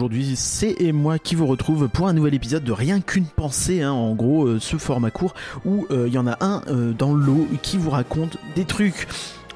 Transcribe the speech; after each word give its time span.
Aujourd'hui 0.00 0.34
c'est 0.34 0.80
et 0.80 0.92
moi 0.92 1.18
qui 1.18 1.34
vous 1.34 1.46
retrouve 1.46 1.86
pour 1.90 2.08
un 2.08 2.14
nouvel 2.14 2.32
épisode 2.32 2.64
de 2.64 2.72
Rien 2.72 3.02
qu'une 3.02 3.26
pensée, 3.26 3.82
hein, 3.82 3.92
en 3.92 4.14
gros 4.14 4.46
euh, 4.46 4.58
ce 4.58 4.78
format 4.78 5.10
court 5.10 5.34
où 5.66 5.86
euh, 5.90 6.08
il 6.08 6.14
y 6.14 6.16
en 6.16 6.26
a 6.26 6.42
un 6.42 6.62
euh, 6.68 6.94
dans 6.94 7.12
l'eau 7.12 7.46
qui 7.60 7.76
vous 7.76 7.90
raconte 7.90 8.38
des 8.56 8.64
trucs. 8.64 9.08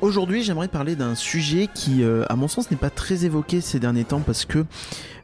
Aujourd'hui 0.02 0.42
j'aimerais 0.42 0.68
parler 0.68 0.96
d'un 0.96 1.14
sujet 1.14 1.66
qui 1.74 2.04
à 2.04 2.36
mon 2.36 2.46
sens 2.46 2.70
n'est 2.70 2.76
pas 2.76 2.90
très 2.90 3.24
évoqué 3.24 3.62
ces 3.62 3.80
derniers 3.80 4.04
temps 4.04 4.20
parce 4.20 4.44
que 4.44 4.66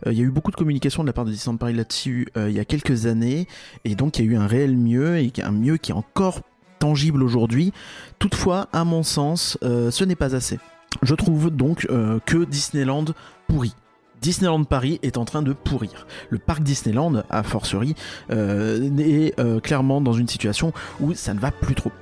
il 0.07 0.15
y 0.15 0.23
a 0.23 0.25
eu 0.25 0.31
beaucoup 0.31 0.53
de 0.53 0.57
communication 0.57 1.03
de 1.03 1.07
la 1.07 1.13
part 1.13 1.27
de 1.27 1.33
Disneyland 1.33 1.59
Paris 1.59 1.75
là-dessus 1.75 2.29
il 2.37 2.53
y 2.53 2.59
a 2.59 2.65
quelques 2.65 3.05
années 3.05 3.47
et 3.85 3.97
donc 3.97 4.19
il 4.19 4.25
y 4.25 4.29
a 4.29 4.31
eu 4.31 4.37
un 4.37 4.47
réel 4.47 4.75
mieux 4.75 5.19
et 5.19 5.31
un 5.43 5.53
mieux 5.53 5.77
qui 5.77 5.91
est 5.91 5.95
encore 5.95 6.41
tangible 6.79 7.23
aujourd'hui. 7.23 7.75
Toutefois, 8.19 8.69
à 8.73 8.85
mon 8.85 9.03
sens, 9.03 9.59
ce 9.61 10.05
n'est 10.05 10.17
pas 10.17 10.35
assez. 10.35 10.59
Je 11.03 11.15
trouve 11.15 11.51
donc 11.51 11.87
que 12.25 12.45
Disneyland 12.45 13.05
pourrit. 13.49 13.75
Disneyland 14.21 14.65
Paris 14.65 14.99
est 15.03 15.17
en 15.17 15.25
train 15.25 15.43
de 15.43 15.53
pourrir. 15.53 16.07
Le 16.29 16.39
parc 16.39 16.63
Disneyland, 16.63 17.23
à 17.31 17.43
forcerie, 17.43 17.95
euh, 18.31 18.91
est 18.99 19.39
euh, 19.41 19.61
clairement 19.61 20.01
dans 20.01 20.13
une 20.13 20.29
situation 20.29 20.73
où 21.01 21.15
ça 21.15 21.33
ne 21.33 21.41
va 21.41 21.51
plus 21.51 21.75
trop. 21.75 21.93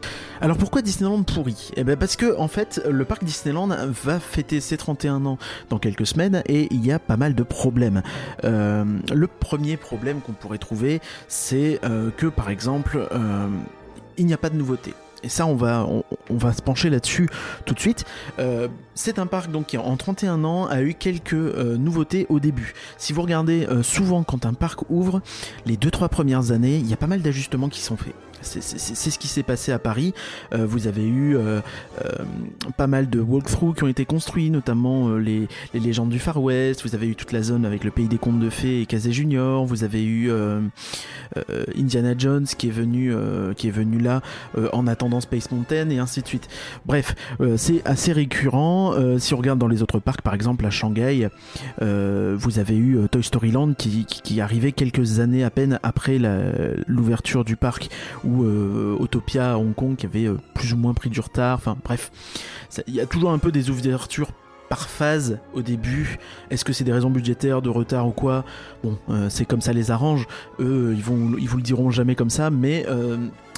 Alors 0.41 0.57
pourquoi 0.57 0.83
Disneyland 0.83 1.23
pourrit? 1.23 1.71
Eh 1.77 1.85
bien 1.85 1.97
parce 1.97 2.17
que 2.17 2.37
en 2.37 2.49
fait, 2.49 2.83
le 2.89 3.05
parc 3.05 3.25
Disneyland 3.25 3.69
va 3.87 4.21
fêter 4.21 4.61
ses 4.61 4.77
31 4.77 5.27
ans 5.27 5.39
dans 5.69 5.79
quelques 5.79 6.07
semaines 6.07 6.43
et 6.47 6.69
il 6.73 6.85
y 6.85 6.93
a 6.93 6.99
pas 6.99 7.17
mal 7.17 7.35
de 7.35 7.43
problèmes. 7.43 8.03
Euh, 8.45 8.85
le 9.13 9.27
premier 9.27 9.77
problème 9.77 10.21
qu'on 10.21 10.33
pourrait 10.33 10.59
trouver, 10.59 11.01
c'est 11.29 11.80
que 12.16 12.27
par 12.27 12.51
exemple, 12.51 13.09
il 14.16 14.27
n'y 14.27 14.35
a 14.35 14.38
pas 14.38 14.51
de 14.51 14.57
nouveautés. 14.57 14.95
Et 15.23 15.29
ça, 15.29 15.47
on 15.47 15.57
va, 15.57 15.87
on, 15.87 16.05
va 16.37 16.52
se 16.52 16.63
pencher 16.63 16.91
là-dessus 16.91 17.29
tout 17.65 17.74
de 17.74 17.80
suite. 17.80 18.05
Euh, 18.38 18.69
c'est 18.95 19.19
un 19.19 19.27
parc 19.27 19.51
donc 19.51 19.66
qui 19.66 19.79
en 19.79 19.97
31 19.97 20.45
ans 20.45 20.66
a 20.66 20.83
eu 20.83 20.95
quelques 20.95 21.33
euh, 21.33 21.77
nouveautés 21.77 22.27
au 22.29 22.41
début. 22.41 22.75
Si 22.97 23.13
vous 23.13 23.23
regardez 23.23 23.66
euh, 23.66 23.83
souvent 23.83 24.23
quand 24.23 24.47
un 24.47 24.55
parc 24.55 24.88
ouvre, 24.91 25.21
les 25.66 25.77
2-3 25.77 26.09
premières 26.09 26.51
années, 26.52 26.77
il 26.77 26.88
y 26.88 26.93
a 26.93 26.97
pas 26.97 27.07
mal 27.07 27.21
d'ajustements 27.21 27.69
qui 27.69 27.80
sont 27.80 27.97
faits. 27.97 28.15
C'est 28.43 29.11
ce 29.11 29.19
qui 29.19 29.29
s'est 29.29 29.43
passé 29.43 29.73
à 29.73 29.79
Paris. 29.79 30.15
Euh, 30.53 30.67
vous 30.67 30.87
avez 30.87 31.07
eu 31.07 31.37
euh, 31.37 31.61
euh, 32.05 32.09
pas 32.77 32.87
mal 32.87 33.11
de 33.11 33.21
walkthroughs 33.21 33.75
qui 33.75 33.85
ont 33.85 33.89
été 33.89 34.05
construits, 34.05 34.51
notamment 34.51 35.17
les, 35.17 35.49
légendes 35.75 36.11
du 36.11 36.19
Far 36.19 36.41
West. 36.43 36.83
Vous 36.85 36.95
avez 36.95 37.09
eu 37.09 37.15
toute 37.15 37.33
la 37.33 37.43
zone 37.43 37.65
avec 37.65 37.85
le 37.85 37.91
pays 37.91 38.09
des 38.09 38.19
contes 38.19 38.41
de 38.41 38.51
fées 38.51 38.83
et 38.83 38.87
Casey 38.87 39.13
Junior. 39.13 39.65
Vous 39.65 39.85
avez 39.85 40.05
eu 40.05 40.31
Indiana 41.77 42.15
Jones 42.16 42.47
qui 42.47 42.69
est 42.69 42.71
venu, 42.71 44.01
là 44.01 44.23
en 44.73 44.87
attendant 44.87 45.21
Space 45.21 45.51
Mountain 45.51 45.91
et 45.91 45.99
ainsi 45.99 46.23
de 46.23 46.27
suite. 46.27 46.49
Bref, 46.87 47.15
c'est 47.57 47.83
assez 47.85 48.13
récurrent. 48.13 48.95
si 49.19 49.35
on 49.35 49.39
regarde 49.39 49.59
dans 49.59 49.69
les 49.69 49.83
autres 49.83 49.99
parcs, 49.99 50.23
par 50.23 50.35
exemple 50.35 50.65
à 50.66 50.71
Shanghai, 50.71 51.29
vous 51.81 52.59
avez 52.59 52.77
eu 52.77 52.99
Toy 53.11 53.23
Story 53.23 53.51
Land 53.51 53.75
qui, 53.75 54.05
qui, 54.05 54.41
arrivait 54.41 54.73
quelques 54.73 55.21
années 55.21 55.45
à 55.45 55.51
peine 55.51 55.79
après 55.83 56.19
l'ouverture 56.87 57.45
du 57.45 57.57
parc 57.57 57.89
ou 58.29 58.45
euh, 58.45 58.96
Autopia 58.98 59.52
à 59.52 59.57
Hong 59.57 59.74
Kong 59.74 59.96
qui 59.96 60.07
avait 60.07 60.26
euh, 60.26 60.37
plus 60.54 60.73
ou 60.73 60.76
moins 60.76 60.95
pris 60.95 61.10
du 61.10 61.21
retard. 61.21 61.57
Enfin 61.57 61.76
bref, 61.82 62.12
il 62.87 62.95
y 62.95 63.01
a 63.01 63.07
toujours 63.07 63.30
un 63.30 63.38
peu 63.38 63.51
des 63.51 63.70
ouvertures 63.70 64.31
par 64.69 64.88
phase 64.88 65.38
au 65.54 65.62
début. 65.62 66.19
Est-ce 66.50 66.65
que 66.65 66.75
c'est 66.75 66.84
des 66.84 66.93
raisons 66.93 67.10
budgétaires, 67.10 67.62
de 67.62 67.70
retard 67.70 68.06
ou 68.06 68.10
quoi? 68.10 68.44
Bon, 68.84 68.98
euh, 69.09 69.28
c'est 69.31 69.47
comme 69.47 69.62
ça 69.62 69.72
les 69.72 69.91
arrange. 69.91 70.26
Eux, 70.60 70.93
ils 70.94 71.03
vont, 71.03 71.37
ils 71.38 71.48
vous 71.48 71.56
le 71.56 71.62
diront 71.62 71.91
jamais 71.91 72.15
comme 72.15 72.31
ça, 72.31 72.50
mais 72.50 72.87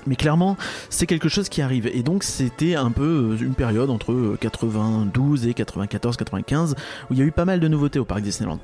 mais 0.06 0.16
clairement, 0.16 0.56
c'est 0.88 1.06
quelque 1.06 1.28
chose 1.28 1.48
qui 1.48 1.62
arrive. 1.62 1.86
Et 1.86 2.02
donc, 2.02 2.22
c'était 2.22 2.74
un 2.74 2.90
peu 2.90 3.32
euh, 3.32 3.44
une 3.44 3.54
période 3.54 3.90
entre 3.90 4.36
92 4.40 5.44
euh, 5.44 5.50
et 5.50 5.54
94, 5.54 6.16
95, 6.16 6.74
où 7.10 7.14
il 7.14 7.18
y 7.18 7.22
a 7.22 7.24
eu 7.24 7.32
pas 7.32 7.44
mal 7.44 7.60
de 7.60 7.68
nouveautés 7.68 7.98
au 7.98 8.04
parc 8.04 8.22
Disneyland. 8.22 8.60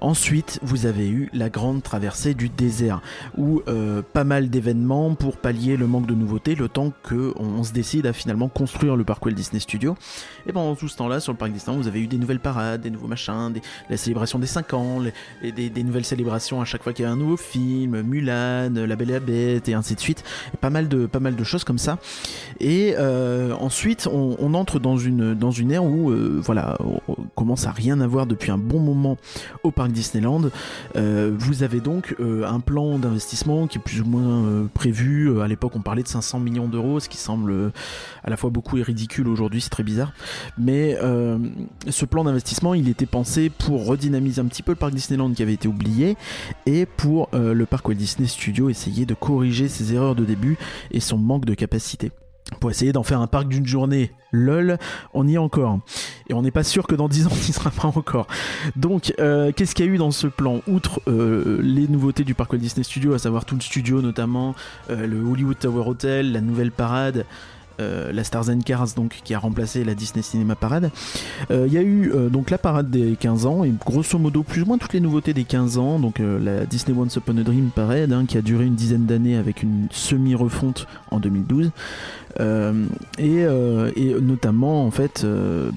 Ensuite, 0.00 0.58
vous 0.62 0.86
avez 0.86 1.08
eu 1.08 1.28
la 1.32 1.50
grande 1.50 1.82
traversée 1.82 2.34
du 2.34 2.48
désert, 2.48 3.00
où 3.36 3.62
euh, 3.68 4.02
pas 4.02 4.24
mal 4.24 4.50
d'événements 4.50 5.14
pour 5.14 5.36
pallier 5.36 5.76
le 5.76 5.86
manque 5.86 6.06
de 6.06 6.14
nouveautés, 6.14 6.54
le 6.54 6.68
temps 6.68 6.92
qu'on 7.02 7.62
se 7.62 7.72
décide 7.72 8.06
à 8.06 8.12
finalement 8.12 8.48
construire 8.48 8.96
le 8.96 9.04
parc 9.04 9.24
Walt 9.24 9.32
Disney 9.32 9.60
Studio. 9.60 9.96
Et 10.46 10.52
pendant 10.52 10.74
tout 10.74 10.88
ce 10.88 10.96
temps-là, 10.96 11.20
sur 11.20 11.32
le 11.32 11.38
parc 11.38 11.52
Disneyland, 11.52 11.80
vous 11.80 11.88
avez 11.88 12.00
eu 12.00 12.06
des 12.06 12.18
nouvelles 12.18 12.40
parades, 12.40 12.80
des 12.80 12.90
nouveaux 12.90 13.08
machins, 13.08 13.52
des, 13.52 13.60
la 13.90 13.96
célébration 13.96 14.38
des 14.38 14.46
5 14.46 14.74
ans, 14.74 15.02
des, 15.42 15.70
des, 15.70 15.82
nouvelles 15.82 16.04
célébrations 16.04 16.60
à 16.60 16.64
chaque 16.64 16.82
fois 16.82 16.92
qu'il 16.92 17.04
y 17.04 17.08
a 17.08 17.10
un 17.10 17.16
nouveau 17.16 17.36
film, 17.36 18.00
Mulan, 18.02 18.72
La 18.74 18.96
Belle 18.96 19.10
et 19.10 19.14
la 19.14 19.20
Bête, 19.20 19.68
et 19.68 19.74
ainsi 19.74 19.94
de 19.94 20.00
suite. 20.00 20.24
Et 20.54 20.56
pas 20.56 20.70
de, 20.86 21.06
pas 21.06 21.18
mal 21.18 21.34
de 21.34 21.44
choses 21.44 21.64
comme 21.64 21.78
ça. 21.78 21.98
Et 22.60 22.94
euh, 22.96 23.52
ensuite, 23.54 24.06
on, 24.06 24.54
entre 24.54 24.78
dans 24.78 24.96
une, 24.96 25.34
dans 25.34 25.50
une 25.50 25.72
ère 25.72 25.84
où, 25.84 26.10
euh, 26.10 26.40
voilà, 26.44 26.78
on 27.08 27.14
commence 27.34 27.66
à 27.66 27.72
rien 27.72 28.00
avoir 28.00 28.26
depuis 28.26 28.50
un 28.50 28.58
bon 28.58 28.78
moment 28.78 29.16
au 29.62 29.70
parc 29.70 29.90
Disneyland. 29.90 30.42
Euh, 30.96 31.32
vous 31.36 31.62
avez 31.62 31.80
donc 31.80 32.14
un 32.20 32.60
plan 32.60 32.98
d'investissement 32.98 33.66
qui 33.66 33.78
est 33.78 33.80
plus 33.80 34.02
ou 34.02 34.04
moins 34.04 34.68
prévu. 34.74 35.40
À 35.40 35.48
l'époque, 35.48 35.72
on 35.74 35.80
parlait 35.80 36.02
de 36.02 36.08
500 36.08 36.40
millions 36.40 36.68
d'euros, 36.68 37.00
ce 37.00 37.08
qui 37.08 37.16
semble 37.16 37.72
à 38.22 38.30
la 38.30 38.36
fois 38.36 38.50
beaucoup 38.50 38.76
et 38.76 38.82
ridicule 38.82 39.28
aujourd'hui, 39.28 39.60
c'est 39.60 39.70
très 39.70 39.82
bizarre. 39.82 40.12
Mais 40.58 40.96
ce 41.88 42.04
plan 42.04 42.24
d'investissement, 42.24 42.74
il 42.74 42.88
était 42.88 43.06
pensé 43.06 43.50
pour 43.50 43.86
redynamiser 43.86 44.40
un 44.40 44.46
petit 44.46 44.62
peu 44.62 44.72
le 44.72 44.76
parc 44.76 44.92
Disneyland 44.92 45.32
qui 45.32 45.42
avait 45.42 45.54
été 45.54 45.68
oublié 45.68 46.16
et 46.66 46.86
pour 46.86 47.28
le 47.32 47.64
parc 47.64 47.88
Walt 47.88 47.94
Disney 47.94 48.28
Studio 48.28 48.68
essayer 48.68 49.06
de 49.06 49.14
corriger 49.14 49.68
ses 49.68 49.94
erreurs 49.94 50.14
de 50.14 50.24
début 50.24 50.58
et 50.90 51.00
son 51.00 51.18
manque 51.18 51.44
de 51.44 51.54
capacité 51.54 52.12
pour 52.60 52.70
essayer 52.70 52.92
d'en 52.92 53.02
faire 53.02 53.20
un 53.20 53.26
parc 53.26 53.48
d'une 53.48 53.66
journée. 53.66 54.12
LOL, 54.32 54.78
on 55.14 55.26
y 55.26 55.34
est 55.34 55.38
encore. 55.38 55.78
Et 56.28 56.34
on 56.34 56.42
n'est 56.42 56.50
pas 56.50 56.64
sûr 56.64 56.86
que 56.86 56.94
dans 56.94 57.08
10 57.08 57.26
ans, 57.26 57.30
on 57.32 57.36
n'y 57.36 57.52
sera 57.52 57.70
pas 57.70 57.88
encore. 57.88 58.26
Donc, 58.76 59.14
euh, 59.18 59.52
qu'est-ce 59.52 59.74
qu'il 59.74 59.86
y 59.86 59.88
a 59.88 59.92
eu 59.92 59.98
dans 59.98 60.10
ce 60.10 60.26
plan? 60.26 60.60
Outre 60.66 61.00
euh, 61.08 61.60
les 61.62 61.88
nouveautés 61.88 62.24
du 62.24 62.34
parc 62.34 62.52
Walt 62.52 62.58
Disney 62.58 62.84
Studio, 62.84 63.14
à 63.14 63.18
savoir 63.18 63.44
Toon 63.44 63.60
Studio 63.60 64.02
notamment, 64.02 64.54
euh, 64.90 65.06
le 65.06 65.20
Hollywood 65.20 65.58
Tower 65.58 65.86
Hotel, 65.86 66.32
la 66.32 66.40
nouvelle 66.40 66.72
parade, 66.72 67.24
euh, 67.80 68.12
la 68.12 68.24
Stars 68.24 68.48
and 68.48 68.60
Cars 68.64 68.88
donc 68.96 69.20
qui 69.24 69.34
a 69.34 69.38
remplacé 69.38 69.84
la 69.84 69.94
Disney 69.94 70.22
Cinema 70.22 70.54
Parade. 70.54 70.90
Euh, 71.50 71.66
il 71.66 71.72
y 71.72 71.78
a 71.78 71.82
eu 71.82 72.10
euh, 72.12 72.28
donc 72.28 72.50
la 72.50 72.58
parade 72.58 72.90
des 72.90 73.16
15 73.16 73.46
ans 73.46 73.64
et 73.64 73.72
grosso 73.84 74.18
modo 74.18 74.42
plus 74.42 74.62
ou 74.62 74.66
moins 74.66 74.78
toutes 74.78 74.92
les 74.92 75.00
nouveautés 75.00 75.32
des 75.32 75.44
15 75.44 75.78
ans. 75.78 75.98
Donc 75.98 76.18
la 76.18 76.66
Disney 76.66 76.96
Once 76.98 77.14
Upon 77.16 77.36
a 77.38 77.42
Dream 77.42 77.70
Parade 77.74 78.12
hein, 78.12 78.24
qui 78.26 78.36
a 78.38 78.42
duré 78.42 78.64
une 78.64 78.74
dizaine 78.74 79.06
d'années 79.06 79.36
avec 79.36 79.62
une 79.62 79.88
semi-refonte 79.90 80.86
en 81.10 81.20
2012 81.20 81.70
et, 83.18 83.46
notamment 84.20 84.84
en 84.84 84.90
fait 84.90 85.26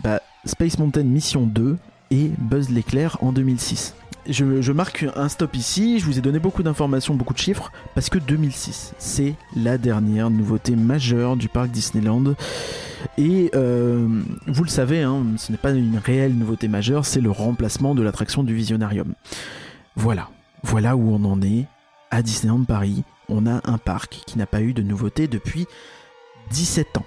bah, 0.04 0.22
Space 0.46 0.78
Mountain 0.78 1.04
Mission 1.04 1.46
2 1.46 1.78
et 2.12 2.32
Buzz 2.38 2.70
l'éclair 2.70 3.18
en 3.22 3.32
2006 3.32 3.96
je, 4.28 4.72
marque 4.72 5.06
un 5.16 5.30
stop 5.30 5.56
ici, 5.56 6.00
je 6.00 6.06
vous 6.06 6.18
ai 6.18 6.22
donné 6.22 6.40
beaucoup 6.40 6.64
d'informations, 6.64 7.16
beaucoup 7.16 7.34
de 7.34 7.40
chiffres, 7.40 7.72
parce 7.96 8.10
que 8.10 8.20
2006, 8.20 8.94
c'est 8.98 9.36
la 9.56 9.78
dernière 9.78 10.30
nouveauté 10.30 10.76
majeure 10.76 11.36
du 11.36 11.50
parc 11.50 11.72
Disneyland. 11.72 12.36
Et 13.18 13.50
euh, 13.56 14.08
vous 14.48 14.64
le 14.64 14.70
savez, 14.70 15.02
hein, 15.02 15.24
ce 15.38 15.52
n'est 15.52 15.58
pas 15.58 15.72
une 15.72 15.98
réelle 15.98 16.36
nouveauté 16.36 16.68
majeure, 16.68 17.06
c'est 17.06 17.22
le 17.22 17.32
remplacement 17.32 17.96
de 17.96 18.02
l'attraction 18.02 18.44
du 18.44 18.54
Visionarium. 18.54 19.14
Voilà, 19.96 20.30
voilà 20.64 20.96
où 20.96 21.14
on 21.14 21.24
en 21.26 21.42
est. 21.42 21.66
À 22.14 22.22
Disneyland 22.22 22.66
Paris, 22.66 23.04
on 23.30 23.48
a 23.48 23.62
un 23.64 23.78
parc 23.78 24.22
qui 24.28 24.38
n'a 24.38 24.46
pas 24.46 24.62
eu 24.62 24.74
de 24.74 24.82
nouveauté 24.82 25.28
depuis 25.28 25.66
17 26.52 26.98
ans. 26.98 27.06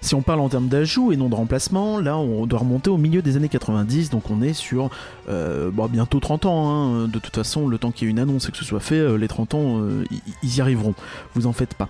Si 0.00 0.14
on 0.14 0.22
parle 0.22 0.40
en 0.40 0.48
termes 0.48 0.68
d'ajout 0.68 1.12
et 1.12 1.16
non 1.16 1.28
de 1.28 1.34
remplacement, 1.34 1.98
là 1.98 2.16
on 2.16 2.46
doit 2.46 2.60
remonter 2.60 2.90
au 2.90 2.96
milieu 2.96 3.20
des 3.20 3.36
années 3.36 3.48
90, 3.48 4.10
donc 4.10 4.30
on 4.30 4.42
est 4.42 4.52
sur 4.52 4.90
euh, 5.28 5.70
bientôt 5.90 6.20
30 6.20 6.46
ans. 6.46 6.70
Hein. 6.70 7.08
De 7.08 7.18
toute 7.18 7.34
façon, 7.34 7.66
le 7.66 7.78
temps 7.78 7.90
qu'il 7.90 8.06
y 8.06 8.08
ait 8.08 8.12
une 8.12 8.18
annonce 8.18 8.48
et 8.48 8.52
que 8.52 8.58
ce 8.58 8.64
soit 8.64 8.80
fait, 8.80 8.98
euh, 8.98 9.16
les 9.16 9.28
30 9.28 9.54
ans, 9.54 9.80
euh, 9.80 10.04
ils 10.42 10.56
y 10.56 10.60
arriveront. 10.60 10.94
Vous 11.34 11.46
en 11.46 11.52
faites 11.52 11.74
pas. 11.74 11.88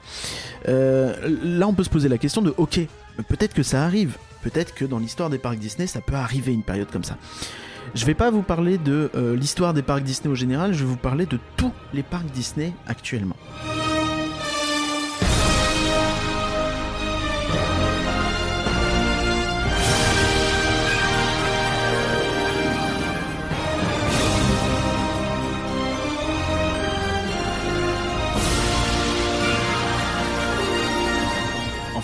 là 0.66 1.68
on 1.68 1.74
peut 1.74 1.84
se 1.84 1.90
poser 1.90 2.08
la 2.08 2.18
question 2.18 2.42
de 2.42 2.54
ok, 2.56 2.80
peut-être 3.28 3.54
que 3.54 3.62
ça 3.62 3.84
arrive. 3.84 4.16
Peut-être 4.42 4.72
que 4.72 4.84
dans 4.84 4.98
l'histoire 4.98 5.30
des 5.30 5.38
parcs 5.38 5.58
Disney, 5.58 5.86
ça 5.86 6.00
peut 6.00 6.14
arriver 6.14 6.52
une 6.52 6.62
période 6.62 6.90
comme 6.90 7.04
ça. 7.04 7.16
Je 7.94 8.06
vais 8.06 8.14
pas 8.14 8.30
vous 8.30 8.42
parler 8.42 8.78
de 8.78 9.10
l'histoire 9.34 9.74
des 9.74 9.82
parcs 9.82 10.04
Disney 10.04 10.30
au 10.30 10.34
général, 10.34 10.72
je 10.72 10.80
vais 10.80 10.90
vous 10.90 10.96
parler 10.96 11.26
de 11.26 11.38
tous 11.56 11.72
les 11.92 12.02
parcs 12.02 12.30
Disney 12.32 12.72
actuellement. 12.86 13.36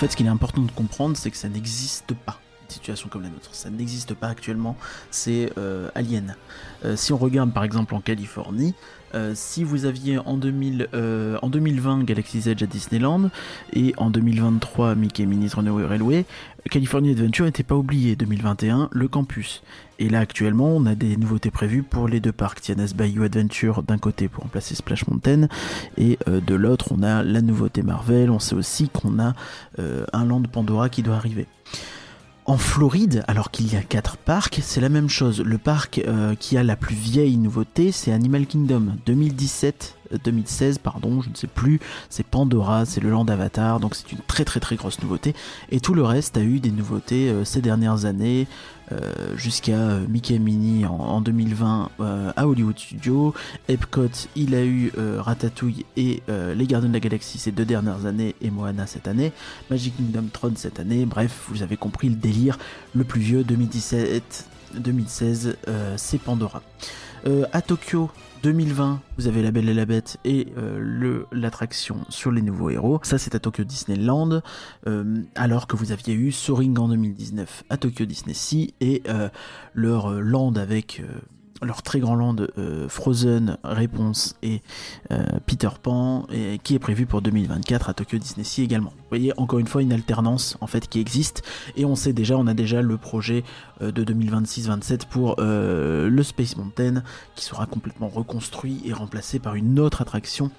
Fait, 0.04 0.12
ce 0.12 0.16
qu'il 0.16 0.26
est 0.26 0.30
important 0.30 0.62
de 0.62 0.70
comprendre, 0.70 1.16
c'est 1.16 1.30
que 1.30 1.36
ça 1.36 1.48
n'existe 1.48 2.14
pas. 2.14 2.38
Situation 2.74 3.08
comme 3.08 3.22
la 3.22 3.28
nôtre. 3.28 3.54
Ça 3.54 3.70
n'existe 3.70 4.14
pas 4.14 4.28
actuellement, 4.28 4.76
c'est 5.10 5.52
alien. 5.94 6.36
si 6.94 7.12
on 7.12 7.16
regarde 7.16 7.52
par 7.52 7.64
exemple 7.64 7.94
en 7.94 8.00
Californie, 8.00 8.74
si 9.34 9.62
vous 9.62 9.84
aviez 9.84 10.18
en, 10.18 10.36
2000, 10.36 10.88
en 11.40 11.48
2020 11.48 12.04
Galaxy's 12.04 12.46
Edge 12.46 12.62
à 12.62 12.66
Disneyland 12.66 13.30
et 13.72 13.94
en 13.96 14.10
2023 14.10 14.94
Mickey 14.94 15.26
Minnie's 15.26 15.54
Runaway 15.54 15.84
Railway, 15.84 16.24
California 16.70 17.12
Adventure 17.12 17.44
n'était 17.44 17.62
pas 17.62 17.74
oublié. 17.74 18.16
2021, 18.16 18.88
le 18.90 19.08
campus. 19.08 19.62
Et 19.98 20.08
là 20.08 20.20
actuellement, 20.20 20.68
on 20.68 20.86
a 20.86 20.94
des 20.94 21.16
nouveautés 21.16 21.50
prévues 21.50 21.82
pour 21.82 22.08
les 22.08 22.20
deux 22.20 22.32
parcs. 22.32 22.60
Tiana's 22.60 22.94
Bayou 22.94 23.22
Adventure 23.22 23.82
d'un 23.82 23.98
côté 23.98 24.28
pour 24.28 24.44
remplacer 24.44 24.74
Splash 24.74 25.06
Mountain 25.06 25.48
et 25.96 26.18
euh, 26.28 26.40
de 26.40 26.54
l'autre, 26.54 26.88
on 26.90 27.02
a 27.02 27.22
la 27.22 27.42
nouveauté 27.42 27.82
Marvel. 27.82 28.30
On 28.30 28.38
sait 28.38 28.54
aussi 28.54 28.88
qu'on 28.88 29.18
a 29.18 29.34
euh, 29.78 30.06
un 30.12 30.24
land 30.24 30.42
Pandora 30.42 30.88
qui 30.88 31.02
doit 31.02 31.16
arriver. 31.16 31.46
En 32.46 32.58
Floride, 32.58 33.24
alors 33.26 33.50
qu'il 33.50 33.72
y 33.72 33.76
a 33.76 33.80
quatre 33.80 34.18
parcs, 34.18 34.60
c'est 34.62 34.82
la 34.82 34.90
même 34.90 35.08
chose. 35.08 35.40
Le 35.40 35.56
parc 35.56 36.02
euh, 36.06 36.34
qui 36.34 36.58
a 36.58 36.62
la 36.62 36.76
plus 36.76 36.94
vieille 36.94 37.38
nouveauté, 37.38 37.90
c'est 37.90 38.12
Animal 38.12 38.46
Kingdom 38.46 38.96
2017 39.06 39.96
2016, 40.24 40.78
pardon, 40.78 41.20
je 41.20 41.30
ne 41.30 41.34
sais 41.34 41.46
plus, 41.46 41.80
c'est 42.08 42.24
Pandora, 42.24 42.84
c'est 42.84 43.00
le 43.00 43.10
Land 43.10 43.26
Avatar, 43.26 43.80
donc 43.80 43.94
c'est 43.94 44.12
une 44.12 44.18
très 44.26 44.44
très 44.44 44.60
très 44.60 44.76
grosse 44.76 45.00
nouveauté. 45.02 45.34
Et 45.70 45.80
tout 45.80 45.94
le 45.94 46.02
reste 46.02 46.36
a 46.36 46.42
eu 46.42 46.60
des 46.60 46.70
nouveautés 46.70 47.30
euh, 47.30 47.44
ces 47.44 47.60
dernières 47.60 48.04
années, 48.04 48.46
euh, 48.92 49.36
jusqu'à 49.36 49.78
euh, 49.78 50.06
Mickey 50.08 50.38
Mini 50.38 50.84
en, 50.84 51.20
2020 51.20 51.90
à 52.36 52.46
Hollywood 52.46 52.78
Studios. 52.78 53.34
Epcot, 53.68 54.10
il 54.36 54.54
a 54.54 54.64
eu 54.64 54.92
Ratatouille 55.18 55.86
et 55.96 56.22
Les 56.28 56.66
Gardiens 56.66 56.88
de 56.88 56.94
la 56.94 57.00
Galaxie 57.00 57.38
ces 57.38 57.52
deux 57.52 57.64
dernières 57.64 58.04
années 58.04 58.34
et 58.42 58.50
Moana 58.50 58.86
cette 58.86 59.08
année. 59.08 59.32
Magic 59.70 59.96
Kingdom 59.96 60.26
Tron 60.32 60.52
cette 60.56 60.80
année. 60.80 61.06
Bref, 61.06 61.46
vous 61.48 61.62
avez 61.62 61.76
compris 61.76 62.08
le 62.08 62.16
délire. 62.16 62.58
Le 62.94 63.04
plus 63.04 63.20
vieux, 63.20 63.44
2017, 63.44 64.48
2016, 64.74 65.56
c'est 65.96 66.20
Pandora. 66.20 66.62
À 67.52 67.62
Tokyo, 67.62 68.10
2020, 68.44 69.00
vous 69.16 69.26
avez 69.26 69.42
La 69.42 69.50
Belle 69.50 69.70
et 69.70 69.74
la 69.74 69.86
Bête 69.86 70.18
et 70.26 70.48
euh, 70.58 71.24
l'attraction 71.32 71.96
sur 72.10 72.30
les 72.30 72.42
nouveaux 72.42 72.68
héros. 72.68 73.00
Ça, 73.02 73.16
c'est 73.16 73.34
à 73.34 73.38
Tokyo 73.38 73.64
Disneyland. 73.64 74.42
Euh, 74.86 75.22
alors 75.34 75.66
que 75.66 75.76
vous 75.76 75.92
aviez 75.92 76.12
eu 76.12 76.30
Soaring 76.30 76.78
en 76.78 76.88
2019 76.88 77.64
à 77.70 77.78
Tokyo 77.78 78.04
Disney 78.04 78.34
Sea 78.34 78.74
et 78.82 79.02
euh, 79.08 79.30
leur 79.72 80.10
land 80.10 80.56
avec 80.56 81.02
leur 81.62 81.82
très 81.82 82.00
grand 82.00 82.14
land 82.14 82.36
euh, 82.58 82.88
Frozen, 82.88 83.58
Réponse 83.64 84.36
et 84.42 84.62
euh, 85.10 85.24
Peter 85.46 85.68
Pan, 85.82 86.26
et, 86.32 86.58
qui 86.62 86.74
est 86.74 86.78
prévu 86.78 87.06
pour 87.06 87.22
2024 87.22 87.90
à 87.90 87.94
Tokyo 87.94 88.18
Disney 88.18 88.44
Sea 88.44 88.62
également. 88.62 88.90
Vous 88.90 89.08
voyez 89.10 89.32
encore 89.36 89.58
une 89.58 89.66
fois 89.66 89.82
une 89.82 89.92
alternance 89.92 90.56
en 90.60 90.66
fait 90.66 90.88
qui 90.88 91.00
existe 91.00 91.42
et 91.76 91.84
on 91.84 91.94
sait 91.94 92.12
déjà, 92.12 92.36
on 92.36 92.46
a 92.46 92.54
déjà 92.54 92.82
le 92.82 92.96
projet 92.96 93.44
euh, 93.82 93.92
de 93.92 94.04
2026-27 94.04 95.06
pour 95.06 95.36
le 95.38 96.22
Space 96.22 96.56
Mountain 96.56 97.02
qui 97.34 97.44
sera 97.44 97.66
complètement 97.66 98.08
reconstruit 98.08 98.82
et 98.84 98.92
remplacé 98.92 99.38
par 99.38 99.54
une 99.54 99.78
autre 99.78 100.02
attraction 100.02 100.50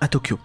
à 0.00 0.08
Tokyo 0.08 0.38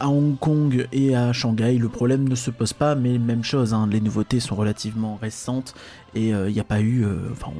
à 0.00 0.08
Hong 0.08 0.38
Kong 0.38 0.88
et 0.92 1.14
à 1.14 1.32
Shanghai, 1.32 1.76
le 1.76 1.88
problème 1.88 2.26
ne 2.26 2.34
se 2.34 2.50
pose 2.50 2.72
pas, 2.72 2.94
mais 2.94 3.18
même 3.18 3.44
chose, 3.44 3.74
hein, 3.74 3.86
les 3.90 4.00
nouveautés 4.00 4.40
sont 4.40 4.56
relativement 4.56 5.18
récentes 5.20 5.74
et 6.14 6.28
il 6.28 6.34
euh, 6.34 6.50
n'y 6.50 6.58
a 6.58 6.64
pas 6.64 6.80
eu, 6.80 7.04
euh, 7.04 7.28
enfin 7.32 7.52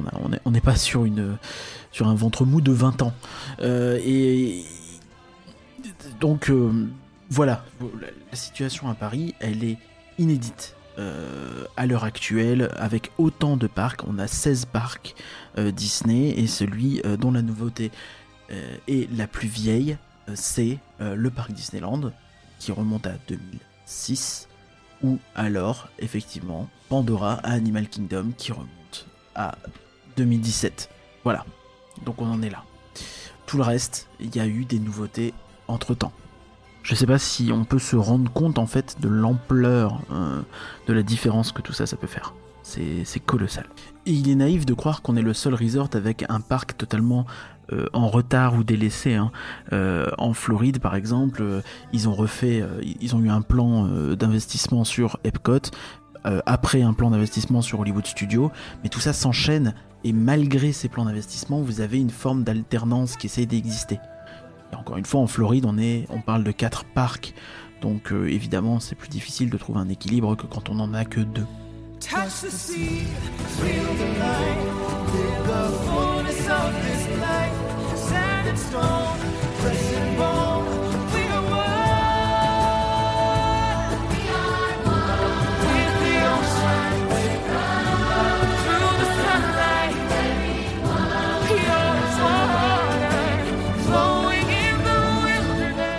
on 0.45 0.51
n'est 0.51 0.61
pas 0.61 0.75
sur, 0.77 1.05
une, 1.05 1.37
sur 1.93 2.09
un 2.09 2.15
ventre 2.15 2.47
mou 2.47 2.63
de 2.63 2.73
20 2.73 3.03
ans. 3.03 3.13
Euh, 3.61 4.01
et 4.05 4.65
donc 6.19 6.51
voilà, 7.29 7.65
la 8.31 8.37
situation 8.37 8.89
à 8.89 8.95
Paris, 8.95 9.35
elle 9.39 9.63
est 9.63 9.79
inédite. 10.19 10.75
à 11.77 11.87
l'heure 11.87 12.05
actuelle, 12.05 12.71
avec 12.77 13.11
autant 13.17 13.57
de 13.57 13.67
parcs, 13.67 14.03
on 14.07 14.19
a 14.19 14.27
16 14.27 14.67
parcs 14.67 15.15
Disney 15.57 16.31
et 16.37 16.47
celui 16.47 17.01
dont 17.19 17.31
la 17.31 17.41
nouveauté 17.41 17.91
est 18.51 19.11
la 19.17 19.27
plus 19.27 19.49
vieille, 19.49 19.97
c'est 20.35 20.79
le 20.99 21.31
parc 21.31 21.53
Disneyland, 21.53 22.13
qui 22.61 22.71
remonte 22.71 23.09
à 23.09 23.15
2006, 23.27 24.49
ou 25.03 25.19
alors, 25.35 25.89
effectivement, 25.99 26.69
Pandora 26.89 27.35
à 27.43 27.53
Animal 27.53 27.89
Kingdom 27.89 28.33
qui 28.37 28.53
remonte 28.53 29.09
à 29.35 29.57
2017. 30.17 30.91
Voilà, 31.25 31.45
donc 32.05 32.23
on 32.23 32.31
en 32.31 32.43
est 32.43 32.51
là. 32.51 32.63
Tout 33.47 33.57
le 33.57 33.65
reste, 33.65 34.09
il 34.21 34.37
y 34.37 34.39
a 34.39 34.47
eu 34.47 34.65
des 34.65 34.79
nouveautés 34.79 35.35
entre-temps. 35.67 36.13
Je 36.83 36.95
sais 36.95 37.07
pas 37.07 37.19
si 37.19 37.51
on 37.53 37.65
peut 37.65 37.79
se 37.79 37.97
rendre 37.97 38.31
compte 38.33 38.59
en 38.59 38.67
fait 38.67 39.01
de 39.01 39.09
l'ampleur 39.09 40.01
euh, 40.13 40.41
de 40.87 40.93
la 40.93 41.03
différence 41.03 41.53
que 41.53 41.63
tout 41.63 41.73
ça, 41.73 41.87
ça 41.87 41.97
peut 41.97 42.07
faire. 42.07 42.35
C'est 42.71 43.21
colossal. 43.21 43.67
Et 44.07 44.13
il 44.13 44.31
est 44.31 44.35
naïf 44.35 44.65
de 44.65 44.75
croire 44.75 45.03
qu'on 45.03 45.17
est 45.17 45.23
le 45.23 45.35
seul 45.35 45.55
resort 45.55 45.91
avec 45.95 46.25
un 46.29 46.41
parc 46.41 46.77
totalement 46.77 47.27
euh, 47.73 47.87
en 47.93 48.09
retard 48.09 48.55
ou 48.55 48.65
délaissé. 48.65 49.15
Hein. 49.15 49.31
Euh, 49.73 50.07
en 50.19 50.33
Floride, 50.33 50.81
par 50.81 50.97
exemple, 50.97 51.43
euh, 51.43 51.61
ils 51.93 52.09
ont 52.09 52.15
refait, 52.15 52.65
ils 53.01 53.15
ont 53.15 53.21
eu 53.21 53.31
un 53.31 53.43
plan 53.43 53.87
d'investissement 54.15 54.85
sur 54.85 55.19
Epcot, 55.25 55.71
après 56.45 56.83
un 56.83 56.93
plan 56.93 57.11
d'investissement 57.11 57.63
sur 57.63 57.81
Hollywood 57.81 58.07
Studios, 58.07 58.51
mais 58.83 58.91
tout 58.91 59.01
ça 59.01 59.15
s'enchaîne 59.15 59.75
et 60.05 60.13
malgré 60.13 60.71
ces 60.73 60.89
plans 60.89 61.07
d'investissement, 61.07 61.63
vous 61.63 61.81
avez 61.81 61.99
une 61.99 62.11
forme 62.11 62.45
d'alternance 62.45 63.17
qui 63.17 63.27
essaye 63.27 63.47
d'exister. 63.47 63.99
Encore 64.77 64.99
une 64.99 65.07
fois, 65.07 65.21
en 65.21 65.27
Floride, 65.27 65.65
on, 65.67 65.79
est, 65.79 66.07
on 66.11 66.21
parle 66.21 66.45
de 66.45 66.53
quatre 66.53 66.85
parcs, 66.85 67.35
donc 67.81 68.13
évidemment, 68.13 68.81
c'est 68.81 68.97
plus 68.97 69.09
difficile 69.09 69.49
de 69.49 69.57
trouver 69.57 69.81
un 69.81 69.89
équilibre 69.89 70.37
que 70.37 70.47
quand 70.47 70.69
on 70.69 70.79
en 70.79 70.93
a 70.93 71.07
que 71.07 71.21
deux. 71.21 71.47
Touch 72.01 72.41
the 72.41 72.51
sea, 72.51 73.05
feel 73.61 73.95
the 73.95 74.09
light, 74.19 74.59
live 75.15 75.47
the 75.47 75.65
fullness 75.85 76.49
of 76.49 76.75
this 76.83 77.21
life. 77.21 77.97
Sand 77.97 78.49
and 78.49 78.59
stone, 78.59 79.19
flesh 79.61 79.93
and 79.95 80.17
bone. 80.19 80.81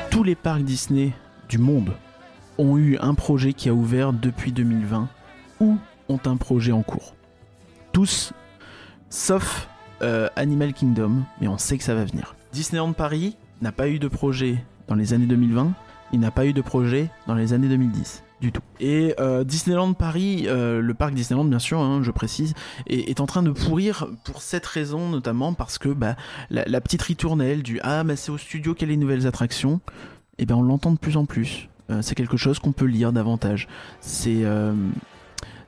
Tous 0.10 0.24
les 0.24 0.36
parcs 0.36 0.64
Disney 0.64 1.14
du 1.50 1.58
monde 1.58 1.94
ont 2.60 2.78
eu 2.78 2.98
un 3.00 3.16
projet 3.16 3.54
qui 3.54 3.70
a 3.70 3.74
ouvert 3.74 4.14
depuis 4.14 4.52
2020 4.52 5.10
ou 5.60 5.78
ont 6.12 6.20
un 6.26 6.38
projet 6.38 6.72
en 6.72 6.84
cours. 6.84 7.16
Tous, 7.92 8.34
sauf 9.10 9.68
euh, 10.02 10.30
Animal 10.36 10.74
Kingdom, 10.74 11.24
mais 11.40 11.48
on 11.48 11.58
sait 11.58 11.78
que 11.78 11.84
ça 11.84 11.96
va 11.96 12.06
venir. 12.06 12.36
Disneyland 12.52 12.94
Paris 12.94 13.38
n'a 13.62 13.72
pas 13.72 13.88
eu 13.88 14.00
de 14.00 14.08
projet 14.08 14.64
dans 14.88 14.96
les 14.96 15.14
années 15.14 15.26
2020, 15.26 15.74
il 16.14 16.20
n'a 16.20 16.32
pas 16.32 16.46
eu 16.46 16.54
de 16.54 16.62
projet 16.62 17.10
dans 17.28 17.36
les 17.36 17.54
années 17.54 17.70
2010 17.70 18.24
du 18.42 18.52
tout. 18.52 18.64
Et 18.80 19.14
euh, 19.20 19.44
Disneyland 19.44 19.94
Paris, 19.94 20.46
euh, 20.48 20.82
le 20.82 20.94
parc 20.96 21.14
Disneyland 21.14 21.46
bien 21.46 21.60
sûr, 21.60 21.80
hein, 21.80 22.02
je 22.02 22.10
précise, 22.10 22.56
est, 22.88 23.20
en 23.20 23.28
train 23.28 23.44
de 23.44 23.52
pourrir 23.52 24.08
pour 24.24 24.42
cette 24.42 24.66
raison 24.66 25.10
notamment 25.10 25.54
parce 25.54 25.78
que 25.78 25.90
bah, 25.90 26.16
la, 26.50 26.82
petite 26.82 27.04
ritournelle 27.04 27.62
du 27.62 27.80
ah 27.84 28.04
mais 28.04 28.16
c'est 28.16 28.32
au 28.32 28.40
studio 28.40 28.76
a 28.82 28.86
les 28.86 28.98
nouvelles 28.98 29.28
attractions, 29.28 29.80
et 30.40 30.44
eh 30.44 30.46
ben 30.48 30.56
on 30.56 30.64
l'entend 30.64 30.92
de 30.92 30.98
plus 30.98 31.18
en 31.18 31.26
plus. 31.26 31.70
c'est 32.02 32.16
quelque 32.16 32.38
chose 32.38 32.58
qu'on 32.58 32.72
peut 32.72 32.86
lire 32.86 33.14
davantage. 33.14 33.68
C'est 34.00 34.44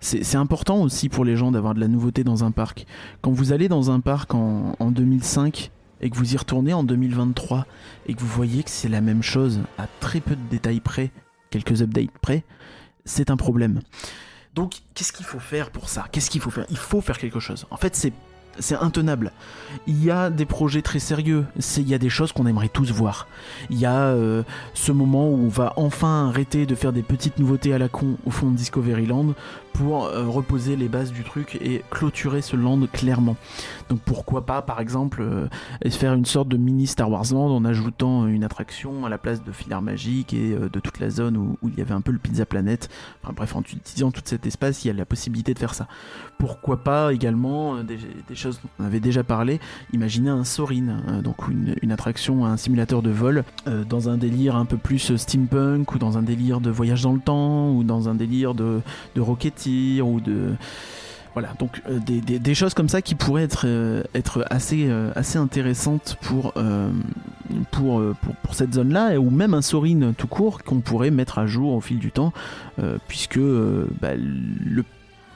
c'est 0.04 0.36
important 0.36 0.82
aussi 0.82 1.08
pour 1.08 1.24
les 1.24 1.38
gens 1.38 1.52
d'avoir 1.52 1.74
de 1.74 1.80
la 1.80 1.88
nouveauté 1.88 2.26
dans 2.26 2.44
un 2.44 2.52
parc. 2.52 2.86
Quand 3.22 3.32
vous 3.32 3.54
allez 3.54 3.70
dans 3.70 3.90
un 3.90 4.02
parc 4.02 4.36
en, 4.36 4.92
2005 4.92 5.72
et 6.02 6.10
que 6.10 6.18
vous 6.18 6.34
y 6.34 6.38
retournez 6.38 6.74
en 6.74 6.84
2023 6.84 7.66
et 8.08 8.14
que 8.14 8.20
vous 8.20 8.28
voyez 8.28 8.64
que 8.64 8.70
c'est 8.70 8.90
la 8.90 9.00
même 9.00 9.24
chose 9.24 9.62
à 9.78 9.88
très 10.02 10.20
peu 10.20 10.36
de 10.36 10.42
détails 10.52 10.82
près, 10.82 11.12
quelques 11.52 11.82
updates 11.82 12.12
près, 12.22 12.44
c'est 13.06 13.32
un 13.32 13.38
problème. 13.38 13.80
Donc, 14.56 14.82
qu'est-ce 14.94 15.14
qu'il 15.14 15.26
faut 15.26 15.40
faire 15.40 15.72
pour 15.72 15.88
ça? 15.88 16.06
Qu'est-ce 16.12 16.30
qu'il 16.30 16.42
faut 16.42 16.52
faire? 16.52 16.66
Il 16.70 16.78
faut 16.78 17.00
faire 17.00 17.18
quelque 17.18 17.40
chose. 17.40 17.66
En 17.72 17.78
fait, 17.78 17.96
c'est 17.96 18.14
c'est 18.60 18.76
intenable. 18.76 19.32
Il 19.88 20.04
y 20.04 20.12
a 20.12 20.30
des 20.30 20.46
projets 20.46 20.82
très 20.82 21.00
sérieux, 21.00 21.46
il 21.78 21.90
y 21.90 21.94
a 21.94 21.98
des 21.98 22.10
choses 22.10 22.32
qu'on 22.32 22.46
aimerait 22.46 22.70
tous 22.70 22.92
voir. 22.92 23.28
Il 23.70 23.80
y 23.80 23.86
a 23.86 24.08
euh, 24.08 24.44
ce 24.74 24.92
moment 24.92 25.30
où 25.30 25.46
on 25.46 25.48
va 25.48 25.74
enfin 25.76 26.30
arrêter 26.30 26.66
de 26.66 26.76
faire 26.76 26.94
des 26.94 27.02
petites 27.02 27.40
nouveautés 27.40 27.74
à 27.74 27.78
la 27.78 27.90
con 27.90 28.18
au 28.26 28.32
fond 28.32 28.52
de 28.52 28.56
Discoveryland 28.56 29.34
pour 29.74 30.06
euh, 30.06 30.28
reposer 30.28 30.76
les 30.76 30.88
bases 30.88 31.12
du 31.12 31.24
truc 31.24 31.56
et 31.56 31.84
clôturer 31.90 32.42
ce 32.42 32.56
land 32.56 32.80
clairement. 32.92 33.36
Donc 33.90 34.00
pourquoi 34.06 34.46
pas 34.46 34.62
par 34.62 34.80
exemple 34.80 35.22
euh, 35.22 35.48
faire 35.90 36.14
une 36.14 36.26
sorte 36.26 36.48
de 36.48 36.58
mini 36.58 36.88
Star 36.88 37.10
Wars 37.10 37.26
Land 37.32 37.56
en 37.56 37.66
ajoutant 37.66 38.28
une 38.28 38.44
attraction 38.44 39.06
à 39.06 39.10
la 39.10 39.18
place 39.18 39.44
de 39.44 39.52
Filaire 39.52 39.82
Magique 39.82 40.34
et 40.34 40.54
euh, 40.54 40.70
de 40.70 40.80
toute 40.80 41.00
la 41.00 41.10
zone 41.10 41.38
où, 41.38 41.58
il 41.64 41.78
y 41.78 41.82
avait 41.82 41.94
un 41.94 42.02
peu 42.02 42.12
le 42.12 42.20
Pizza 42.20 42.46
Planet. 42.46 42.90
Enfin 43.24 43.34
bref, 43.36 43.56
en 43.56 43.62
utilisant 43.62 44.12
tout 44.12 44.22
cet 44.24 44.46
espace, 44.46 44.86
il 44.86 44.90
y 44.90 44.92
a 44.92 44.94
la 44.94 45.06
possibilité 45.06 45.54
de 45.54 45.60
faire 45.60 45.74
ça. 45.74 45.88
Pourquoi 46.38 46.84
pas 46.84 47.14
également 47.14 47.84
des, 47.84 47.98
choses 48.36 48.60
dont 48.62 48.70
on 48.80 48.86
avait 48.86 49.00
déjà 49.00 49.24
parlé, 49.24 49.60
imaginer 49.92 50.30
un 50.30 50.44
Sorin, 50.44 51.22
donc 51.24 51.48
une, 51.48 51.92
attraction, 51.92 52.46
un 52.46 52.58
simulateur 52.58 53.02
de 53.02 53.10
vol 53.10 53.44
dans 53.88 54.10
un 54.10 54.18
délire 54.18 54.56
un 54.56 54.66
peu 54.66 54.78
plus 54.78 55.16
steampunk 55.16 55.94
ou 55.94 56.00
dans 56.00 56.18
un 56.18 56.24
délire 56.24 56.60
de 56.60 56.70
voyage 56.70 57.04
dans 57.04 57.14
le 57.14 57.20
temps 57.20 57.72
ou 57.72 57.84
dans 57.84 58.10
un 58.10 58.16
délire 58.16 58.54
de, 58.56 58.82
de 59.16 59.22
ou 59.68 60.20
de 60.20 60.56
voilà. 61.34 61.54
Donc 61.58 61.82
euh, 61.90 62.00
des, 62.00 62.56
choses 62.56 62.74
comme 62.74 62.90
ça 62.90 63.02
qui 63.02 63.16
pourraient 63.16 63.44
être 63.44 63.66
euh, 63.66 64.04
euh, 64.16 65.12
assez 65.16 65.38
intéressantes 65.38 66.18
pour, 66.22 66.54
cette 68.52 68.74
zone 68.74 68.94
là 68.94 69.20
ou 69.20 69.30
même 69.30 69.54
un 69.54 69.62
Sorin 69.62 70.14
tout 70.16 70.28
court 70.28 70.64
qu'on 70.64 70.80
pourrait 70.80 71.12
mettre 71.12 71.40
à 71.40 71.48
jour 71.48 71.74
au 71.74 71.82
fil 71.82 71.98
du 71.98 72.12
temps 72.12 72.34
puisque 73.08 73.40
bah, 73.40 74.12
le 74.16 74.84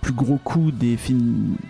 plus 0.01 0.13
gros 0.13 0.37
coût 0.37 0.71
des 0.71 0.97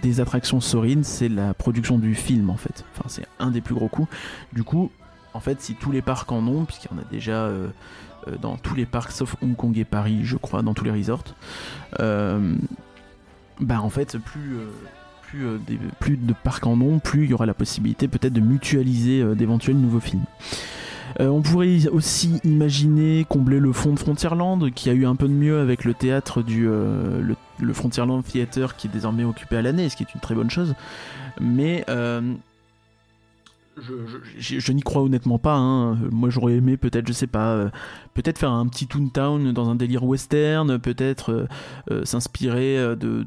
des 0.03 0.19
attractions 0.19 0.59
Sorin 0.59 1.03
c'est 1.03 1.29
la 1.29 1.53
production 1.53 1.97
du 1.97 2.15
film 2.15 2.49
en 2.49 2.57
fait. 2.57 2.83
Enfin 2.93 3.07
c'est 3.07 3.25
un 3.39 3.49
des 3.49 3.61
plus 3.61 3.75
gros 3.75 3.87
coûts. 3.87 4.07
Du 4.51 4.63
coup 4.63 4.91
en 5.33 5.39
fait 5.39 5.61
si 5.61 5.75
tous 5.75 5.91
les 5.91 6.01
parcs 6.01 6.31
en 6.31 6.45
ont 6.47 6.65
puisqu'il 6.65 6.89
y 6.91 6.99
en 6.99 7.01
a 7.01 7.05
déjà 7.09 7.49
dans 8.41 8.57
tous 8.57 8.75
les 8.75 8.85
parcs 8.85 9.11
sauf 9.11 9.35
Hong 9.41 9.55
Kong 9.55 9.77
et 9.77 9.85
Paris, 9.85 10.19
je 10.23 10.37
crois, 10.37 10.61
dans 10.61 10.73
tous 10.73 10.85
les 10.85 10.91
resorts. 10.91 11.23
Euh, 11.99 12.55
bah 13.59 13.81
en 13.81 13.89
fait, 13.89 14.17
plus 14.17 14.57
euh, 14.57 15.57
plus, 15.99 16.17
de 16.17 16.33
parcs 16.43 16.65
en 16.65 16.79
ont, 16.79 16.99
plus 16.99 17.25
il 17.25 17.31
y 17.31 17.33
aura 17.33 17.45
la 17.45 17.53
possibilité 17.53 18.07
peut-être 18.07 18.33
de 18.33 18.39
mutualiser 18.39 19.35
d'éventuels 19.35 19.75
nouveaux 19.75 19.99
films. 19.99 20.23
on 21.19 21.41
pourrait 21.41 21.85
aussi 21.89 22.39
imaginer 22.45 23.25
combler 23.27 23.59
le 23.59 23.73
fond 23.73 23.91
de 23.91 23.99
Frontierland, 23.99 24.71
qui 24.71 24.89
a 24.89 24.93
eu 24.93 25.05
un 25.05 25.15
peu 25.15 25.27
de 25.27 25.33
mieux 25.33 25.59
avec 25.59 25.83
le 25.83 25.93
théâtre 25.93 26.41
du 26.43 26.65
le 26.65 27.73
Frontierland 27.73 28.23
Theater, 28.23 28.77
qui 28.77 28.87
est 28.87 28.89
désormais 28.89 29.25
occupé 29.25 29.57
à 29.57 29.61
l'année, 29.61 29.89
ce 29.89 29.97
qui 29.97 30.03
est 30.03 30.13
une 30.13 30.21
très 30.21 30.33
bonne 30.33 30.49
chose. 30.49 30.75
Mais 31.41 31.83
je, 34.37 34.71
n'y 34.71 34.81
crois 34.81 35.01
honnêtement 35.01 35.39
pas. 35.39 35.55
Hein. 35.55 35.95
Moi, 36.11 36.29
j'aurais 36.29 36.55
aimé 36.55 36.77
peut-être, 36.77 37.07
je 37.07 37.13
sais 37.13 37.27
pas, 37.27 37.53
euh, 37.53 37.69
peut-être 38.13 38.37
faire 38.37 38.51
un 38.51 38.67
petit 38.67 38.87
Toontown 38.87 39.51
dans 39.51 39.69
un 39.69 39.75
délire 39.75 40.03
western, 40.03 40.79
peut-être 40.79 41.31
euh, 41.31 41.47
euh, 41.91 42.05
s'inspirer 42.05 42.95
de, 42.95 43.25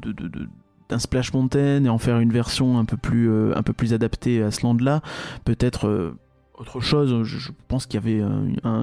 Splash 0.97 1.33
Mountain 1.33 1.85
et 1.85 1.89
en 1.89 1.97
faire 1.97 2.19
une 2.19 2.33
version 2.33 2.77
un 2.77 2.83
peu 2.83 2.97
plus, 2.97 3.31
un 3.55 3.63
peu 3.63 3.71
plus 3.71 3.93
adaptée 3.93 4.43
à 4.43 4.51
ce 4.51 4.63
land-là. 4.63 5.01
Peut-être 5.45 6.13
autre 6.55 6.81
chose. 6.81 7.23
Je, 7.23 7.51
pense 7.69 7.85
qu'il 7.85 7.97
y 7.97 8.03
avait, 8.03 8.21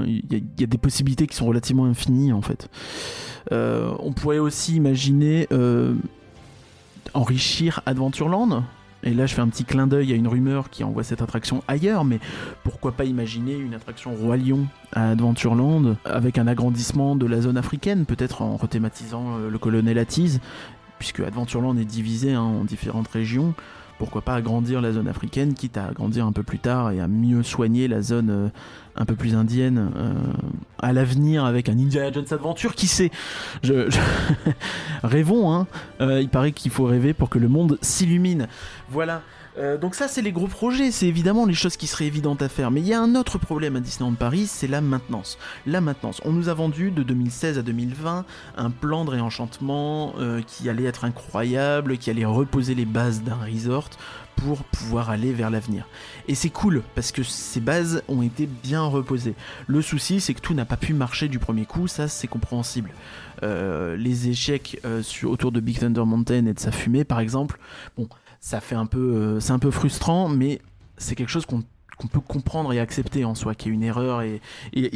il 0.07 0.45
y, 0.59 0.65
a 0.65 0.67
des 0.67 0.79
possibilités 0.79 1.27
qui 1.27 1.37
sont 1.37 1.45
relativement 1.45 1.85
infinies 1.85 2.33
en 2.33 2.41
fait. 2.41 2.71
on 3.51 4.15
pourrait 4.15 4.39
aussi 4.39 4.77
imaginer 4.77 5.49
enrichir 7.13 7.83
Adventureland 7.85 8.63
et 9.03 9.15
là, 9.15 9.27
je 9.27 9.35
fais 9.35 9.41
un 9.41 9.49
petit 9.49 9.65
clin 9.65 9.87
d'œil 9.87 10.13
à 10.13 10.17
une 10.17 10.27
rumeur 10.27 10.71
qui 10.71 10.83
envoie 10.83 11.05
cette 11.05 11.23
attraction 11.23 11.63
ailleurs, 11.69 12.05
mais 12.05 12.19
pourquoi 12.65 12.93
pas 12.93 13.05
imaginer 13.05 13.57
une 13.57 13.75
attraction 13.75 14.15
Roi 14.15 14.37
Lion 14.37 14.67
à 14.93 15.11
Adventureland 15.11 15.97
avec 16.05 16.39
un 16.39 16.47
agrandissement 16.47 17.15
de 17.15 17.27
la 17.27 17.41
zone 17.41 17.57
africaine, 17.57 18.07
peut-être 18.07 18.43
en 18.43 18.57
rethématisant 18.57 19.39
euh, 19.39 19.51
le 19.51 19.59
colonel 19.59 19.99
Attise, 19.99 20.41
puisque 20.99 21.21
Adventureland 21.21 21.77
est 21.77 21.85
divisé 21.85 22.33
hein, 22.33 22.43
en 22.43 22.65
différentes 22.65 23.09
régions 23.09 23.55
pourquoi 23.99 24.23
pas 24.23 24.35
agrandir 24.35 24.81
la 24.81 24.93
zone 24.93 25.09
africaine, 25.09 25.55
quitte 25.55 25.77
à 25.77 25.87
agrandir 25.87 26.25
un 26.25 26.33
peu 26.33 26.43
plus 26.43 26.59
tard 26.59 26.91
et 26.93 27.01
à 27.01 27.09
mieux 27.09 27.43
soigner 27.43 27.89
la 27.89 28.01
zone 28.01 28.31
euh, 28.31 28.49
un 28.97 29.05
peu 29.05 29.15
plus 29.15 29.35
indienne 29.35 29.91
euh, 29.97 30.13
à 30.81 30.93
l'avenir 30.93 31.45
avec 31.45 31.69
un 31.69 31.79
Indiana 31.79 32.13
Jones 32.13 32.27
Adventure, 32.31 32.75
qui 32.75 32.87
sait? 32.87 33.11
Je, 33.63 33.89
Rêvons, 35.03 35.53
hein 35.53 35.67
euh, 36.01 36.21
Il 36.21 36.29
paraît 36.29 36.53
qu'il 36.53 36.71
faut 36.71 36.85
rêver 36.85 37.13
pour 37.13 37.29
que 37.29 37.39
le 37.39 37.49
monde 37.49 37.79
s'illumine. 37.83 38.49
Voilà. 38.89 39.23
Euh, 39.59 39.77
donc 39.77 39.95
ça 39.95 40.07
c'est 40.07 40.23
les 40.23 40.33
gros 40.33 40.47
projets, 40.47 40.91
c'est 40.91 41.07
évidemment 41.07 41.45
les 41.45 41.55
choses 41.55 41.77
qui 41.77 41.87
seraient 41.87 42.07
évidentes 42.07 42.43
à 42.43 42.49
faire. 42.49 42.71
Mais 42.71 42.81
il 42.81 42.87
y 42.87 42.95
a 42.95 43.01
un 43.01 43.15
autre 43.15 43.39
problème 43.39 43.77
à 43.77 43.81
Disneyland 43.81 44.15
Paris, 44.15 44.47
c'est 44.47 44.69
la 44.69 44.81
maintenance. 44.81 45.39
La 45.67 45.81
maintenance. 45.81 46.21
On 46.25 46.33
nous 46.33 46.49
a 46.49 46.55
vendu 46.55 46.91
de 46.91 47.03
2016 47.03 47.59
à 47.59 47.63
2020 47.63 48.25
un 48.57 48.71
plan 48.71 49.05
de 49.05 49.11
réenchantement 49.11 50.15
euh, 50.19 50.41
qui 50.47 50.69
allait 50.69 50.85
être 50.85 51.05
incroyable, 51.05 51.99
qui 51.99 52.11
allait 52.11 52.25
reposer 52.25 52.75
les 52.75 52.85
bases 52.85 53.23
d'un 53.23 53.37
resort 53.37 53.91
pour 54.37 54.63
pouvoir 54.63 55.11
aller 55.11 55.33
vers 55.33 55.51
l'avenir. 55.51 55.89
Et 56.29 56.37
c'est 56.37 56.51
cool 56.51 56.83
parce 56.95 57.11
que 57.11 57.25
ces 57.25 57.59
bases 57.59 58.05
ont 58.07 58.23
été 58.23 58.47
bien 58.47 58.83
reposées. 58.83 59.35
Le 59.67 59.83
souci 59.83 60.21
c'est 60.21 60.35
que 60.35 60.41
tout 60.41 60.55
n'a 60.55 60.65
pas 60.65 60.77
pu 60.77 60.95
marcher 60.95 61.27
du 61.27 61.41
premier 61.41 61.67
coup, 61.67 61.89
ça 61.89 62.07
c'est 62.07 62.29
compréhensible. 62.29 62.91
Euh, 63.43 63.97
les 63.97 64.29
échecs 64.29 64.81
autour 65.25 65.51
de 65.51 65.59
Big 65.59 65.81
Thunder 65.81 66.05
Mountain 66.05 66.47
et 66.47 66.55
de 66.55 66.61
sa 66.61 66.71
fumée 66.71 67.03
par 67.03 67.19
exemple, 67.19 67.59
bon 67.97 68.09
ça 68.41 68.61
fait 68.61 68.75
un 68.75 68.87
peu, 68.87 68.99
euh, 68.99 69.41
c'est 69.41 69.53
un 69.53 69.59
peu 69.59 69.71
frustrant, 69.71 70.29
mais 70.29 70.61
c'est 70.97 71.15
quelque 71.15 71.31
chose 71.31 71.47
qu'on 71.47 71.63
peut 72.07 72.21
comprendre 72.21 72.73
et 72.73 72.79
accepter 72.79 73.25
en 73.25 73.35
soi, 73.35 73.55
qui 73.55 73.69
est 73.69 73.73
une 73.73 73.83
erreur 73.83 74.23
et, 74.23 74.41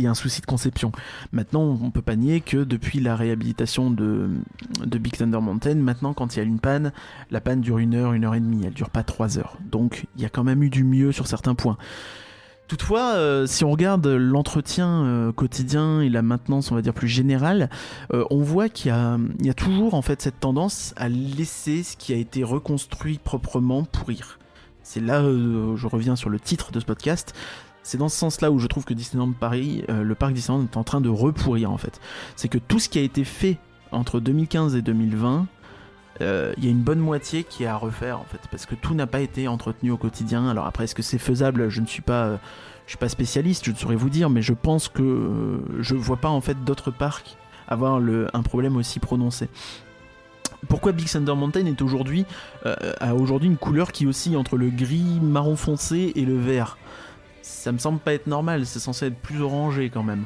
un 0.06 0.14
souci 0.14 0.40
de 0.40 0.46
conception. 0.46 0.92
Maintenant, 1.32 1.78
on 1.82 1.90
peut 1.90 2.02
pas 2.02 2.16
nier 2.16 2.40
que 2.40 2.58
depuis 2.58 3.00
la 3.00 3.16
réhabilitation 3.16 3.90
de, 3.90 4.30
de 4.84 4.98
Big 4.98 5.16
Thunder 5.16 5.40
Mountain, 5.40 5.76
maintenant 5.76 6.14
quand 6.14 6.34
il 6.34 6.38
y 6.38 6.42
a 6.42 6.44
une 6.44 6.60
panne, 6.60 6.92
la 7.30 7.40
panne 7.40 7.60
dure 7.60 7.78
une 7.78 7.94
heure, 7.94 8.12
une 8.12 8.24
heure 8.24 8.34
et 8.34 8.40
demie, 8.40 8.64
elle 8.64 8.74
dure 8.74 8.90
pas 8.90 9.02
trois 9.02 9.38
heures. 9.38 9.58
Donc 9.70 10.06
il 10.16 10.22
y 10.22 10.24
a 10.24 10.28
quand 10.28 10.44
même 10.44 10.62
eu 10.62 10.70
du 10.70 10.84
mieux 10.84 11.12
sur 11.12 11.26
certains 11.26 11.54
points. 11.54 11.78
Toutefois, 12.72 13.16
euh, 13.16 13.46
si 13.46 13.66
on 13.66 13.70
regarde 13.70 14.06
l'entretien 14.06 15.04
euh, 15.04 15.30
quotidien 15.30 16.00
et 16.00 16.08
la 16.08 16.22
maintenance, 16.22 16.72
on 16.72 16.74
va 16.74 16.80
dire 16.80 16.94
plus 16.94 17.06
générale, 17.06 17.68
euh, 18.14 18.24
on 18.30 18.40
voit 18.40 18.70
qu'il 18.70 18.86
y, 18.86 19.50
a, 19.50 19.54
toujours 19.54 19.92
en 19.92 20.00
fait 20.00 20.22
cette 20.22 20.40
tendance 20.40 20.94
à 20.96 21.10
laisser 21.10 21.82
ce 21.82 21.98
qui 21.98 22.14
a 22.14 22.16
été 22.16 22.42
reconstruit 22.42 23.18
proprement 23.22 23.84
pourrir. 23.84 24.38
C'est 24.82 25.00
là, 25.00 25.20
je 25.20 25.86
reviens 25.86 26.16
sur 26.16 26.30
le 26.30 26.40
titre 26.40 26.72
de 26.72 26.80
ce 26.80 26.86
podcast. 26.86 27.34
C'est 27.82 27.98
dans 27.98 28.08
ce 28.08 28.16
sens-là 28.16 28.50
où 28.50 28.58
je 28.58 28.68
trouve 28.68 28.86
que 28.86 28.94
Disneyland 28.94 29.32
Paris, 29.32 29.84
le 29.90 30.14
parc 30.14 30.32
Disneyland 30.32 30.62
est 30.62 30.78
en 30.78 30.82
train 30.82 31.02
de 31.02 31.10
repourrir 31.10 31.70
en 31.70 31.76
fait. 31.76 32.00
C'est 32.36 32.48
que 32.48 32.56
tout 32.56 32.78
ce 32.78 32.88
qui 32.88 32.98
a 32.98 33.02
été 33.02 33.24
fait 33.24 33.58
entre 33.90 34.18
2015 34.18 34.76
et 34.76 34.82
2020 34.82 35.46
il 36.20 36.64
y 36.64 36.68
a 36.68 36.70
une 36.70 36.82
bonne 36.82 37.00
moitié 37.00 37.44
qui 37.44 37.64
est 37.64 37.66
à 37.66 37.76
refaire 37.76 38.20
en 38.20 38.24
fait 38.24 38.40
parce 38.50 38.66
que 38.66 38.74
tout 38.74 38.94
n'a 38.94 39.06
pas 39.06 39.20
été 39.20 39.48
entretenu 39.48 39.90
au 39.90 39.96
quotidien. 39.96 40.48
Alors 40.48 40.66
après 40.66 40.84
est-ce 40.84 40.94
que 40.94 41.02
c'est 41.02 41.18
faisable? 41.18 41.68
Je 41.68 41.80
ne 41.80 41.86
suis 41.86 42.02
pas 42.02 42.38
je 42.86 42.90
suis 42.90 42.98
pas 42.98 43.08
spécialiste 43.08 43.64
je 43.64 43.70
ne 43.70 43.76
saurais 43.76 43.96
vous 43.96 44.10
dire 44.10 44.28
mais 44.30 44.42
je 44.42 44.52
pense 44.52 44.88
que 44.88 45.02
euh, 45.02 45.58
je 45.80 45.94
vois 45.94 46.16
pas 46.16 46.28
en 46.28 46.40
fait 46.40 46.62
d'autres 46.64 46.90
parcs 46.90 47.36
avoir 47.68 47.94
un 47.96 48.42
problème 48.42 48.76
aussi 48.76 48.98
prononcé. 49.00 49.48
Pourquoi 50.68 50.92
Big 50.92 51.08
Thunder 51.08 51.34
Mountain 51.34 51.66
est 51.66 51.82
aujourd'hui 51.82 52.24
euh, 52.66 52.74
a 53.00 53.14
aujourd'hui 53.14 53.48
une 53.48 53.56
couleur 53.56 53.90
qui 53.92 54.06
oscille 54.06 54.36
entre 54.36 54.56
le 54.56 54.70
gris 54.70 55.18
marron 55.20 55.56
foncé 55.56 56.12
et 56.14 56.24
le 56.24 56.36
vert? 56.38 56.78
Ça 57.42 57.72
me 57.72 57.78
semble 57.78 57.98
pas 57.98 58.14
être 58.14 58.26
normal 58.26 58.66
c'est 58.66 58.78
censé 58.78 59.06
être 59.06 59.18
plus 59.18 59.40
orangé 59.42 59.90
quand 59.90 60.02
même. 60.02 60.24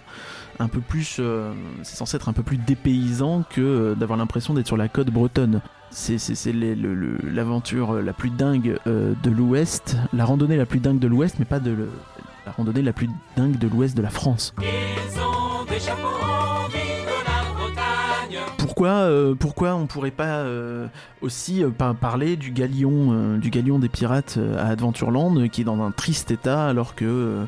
Un 0.58 0.68
peu 0.68 0.80
plus 0.80 1.16
euh, 1.18 1.52
c'est 1.82 1.96
censé 1.96 2.16
être 2.16 2.28
un 2.28 2.32
peu 2.32 2.42
plus 2.42 2.56
dépaysant 2.56 3.44
que 3.48 3.94
d'avoir 3.94 4.18
l'impression 4.18 4.54
d'être 4.54 4.66
sur 4.66 4.76
la 4.76 4.88
côte 4.88 5.08
bretonne. 5.08 5.60
C'est 5.90 6.18
l'aventure 6.52 7.94
la 7.94 8.12
plus 8.12 8.30
dingue 8.30 8.78
euh, 8.86 9.14
de 9.22 9.30
l'Ouest, 9.30 9.96
la 10.12 10.24
randonnée 10.24 10.56
la 10.56 10.66
plus 10.66 10.80
dingue 10.80 10.98
de 10.98 11.06
l'Ouest, 11.06 11.36
mais 11.38 11.44
pas 11.44 11.60
de 11.60 11.88
la 12.44 12.52
randonnée 12.52 12.82
la 12.82 12.92
plus 12.92 13.08
dingue 13.36 13.58
de 13.58 13.68
l'Ouest 13.68 13.96
de 13.96 14.02
la 14.02 14.10
France. 14.10 14.54
Pourquoi, 18.76 18.90
euh, 18.90 19.34
pourquoi 19.34 19.74
on 19.74 19.86
pourrait 19.86 20.10
pas 20.10 20.40
euh, 20.40 20.86
aussi 21.22 21.64
parler 21.98 22.36
du 22.36 22.50
galion, 22.50 23.38
du 23.38 23.48
galion 23.48 23.78
des 23.78 23.88
pirates 23.88 24.38
à 24.58 24.66
Adventureland, 24.66 25.48
qui 25.48 25.62
est 25.62 25.64
dans 25.64 25.82
un 25.82 25.92
triste 25.92 26.30
état 26.30 26.66
alors 26.66 26.94
que 26.94 27.46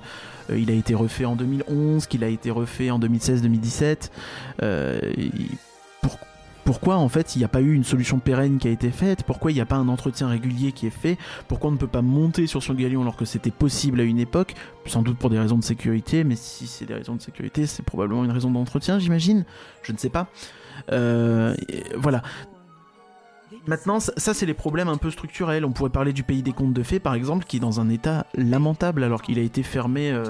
il 0.51 0.71
a 0.71 0.73
été 0.73 0.95
refait 0.95 1.27
en 1.27 1.37
2011, 1.37 2.07
qu'il 2.07 2.25
a 2.25 2.29
été 2.29 2.51
refait 2.51 2.91
en 2.91 2.99
2016-2017 2.99 4.09
pourquoi 6.69 6.97
en 6.97 7.09
fait 7.09 7.35
il 7.35 7.39
n'y 7.39 7.47
a 7.47 7.49
pas 7.49 7.63
eu 7.63 7.73
une 7.73 7.83
solution 7.83 8.19
pérenne 8.19 8.59
qui 8.59 8.69
a 8.69 8.71
été 8.71 8.91
faite, 8.91 9.23
pourquoi 9.23 9.51
il 9.51 9.55
n'y 9.55 9.61
a 9.63 9.65
pas 9.65 9.77
un 9.77 9.89
entretien 9.89 10.29
régulier 10.29 10.73
qui 10.73 10.87
est 10.87 10.91
fait, 10.91 11.17
pourquoi 11.47 11.71
on 11.71 11.73
ne 11.73 11.79
peut 11.79 11.87
pas 11.87 12.03
monter 12.03 12.47
sur 12.47 12.63
son 12.63 12.75
galion 12.75 13.01
alors 13.01 13.17
que 13.17 13.25
c'était 13.25 13.51
possible 13.51 14.01
à 14.01 14.03
une 14.03 14.19
époque, 14.19 14.55
sans 14.85 15.01
doute 15.01 15.17
pour 15.17 15.31
des 15.31 15.39
raisons 15.39 15.57
de 15.57 15.65
sécurité, 15.65 16.25
mais 16.25 16.37
si 16.37 16.67
c'est 16.67 16.85
des 16.85 16.93
raisons 16.93 17.17
de 17.17 17.23
sécurité, 17.23 17.65
c'est 17.65 17.83
probablement 17.83 18.23
une 18.23 18.33
raison 18.33 18.51
d'entretien, 18.51 18.99
j'imagine, 18.99 19.47
je 19.83 19.93
ne 19.93 19.97
sais 19.97 20.11
pas. 20.11 20.29
Euh, 20.93 21.55
voilà. 21.97 22.23
Maintenant, 23.67 24.01
ça, 24.01 24.35
c'est 24.35 24.47
les 24.47 24.55
problèmes 24.55 24.89
un 24.89 24.97
peu 24.97 25.11
structurels. 25.11 25.65
On 25.65 25.73
pourrait 25.73 25.91
parler 25.91 26.13
du 26.13 26.23
pays 26.23 26.43
des 26.43 26.53
contes 26.53 26.73
de 26.73 26.83
fées, 26.83 27.01
par 27.01 27.15
exemple, 27.15 27.45
qui 27.47 27.59
est 27.59 27.61
dans 27.61 27.81
un 27.81 27.89
état 27.89 28.27
lamentable, 28.35 29.03
alors 29.03 29.23
qu'il 29.23 29.39
a 29.39 29.43
été 29.43 29.63
fermé 29.63 30.11
euh, 30.11 30.25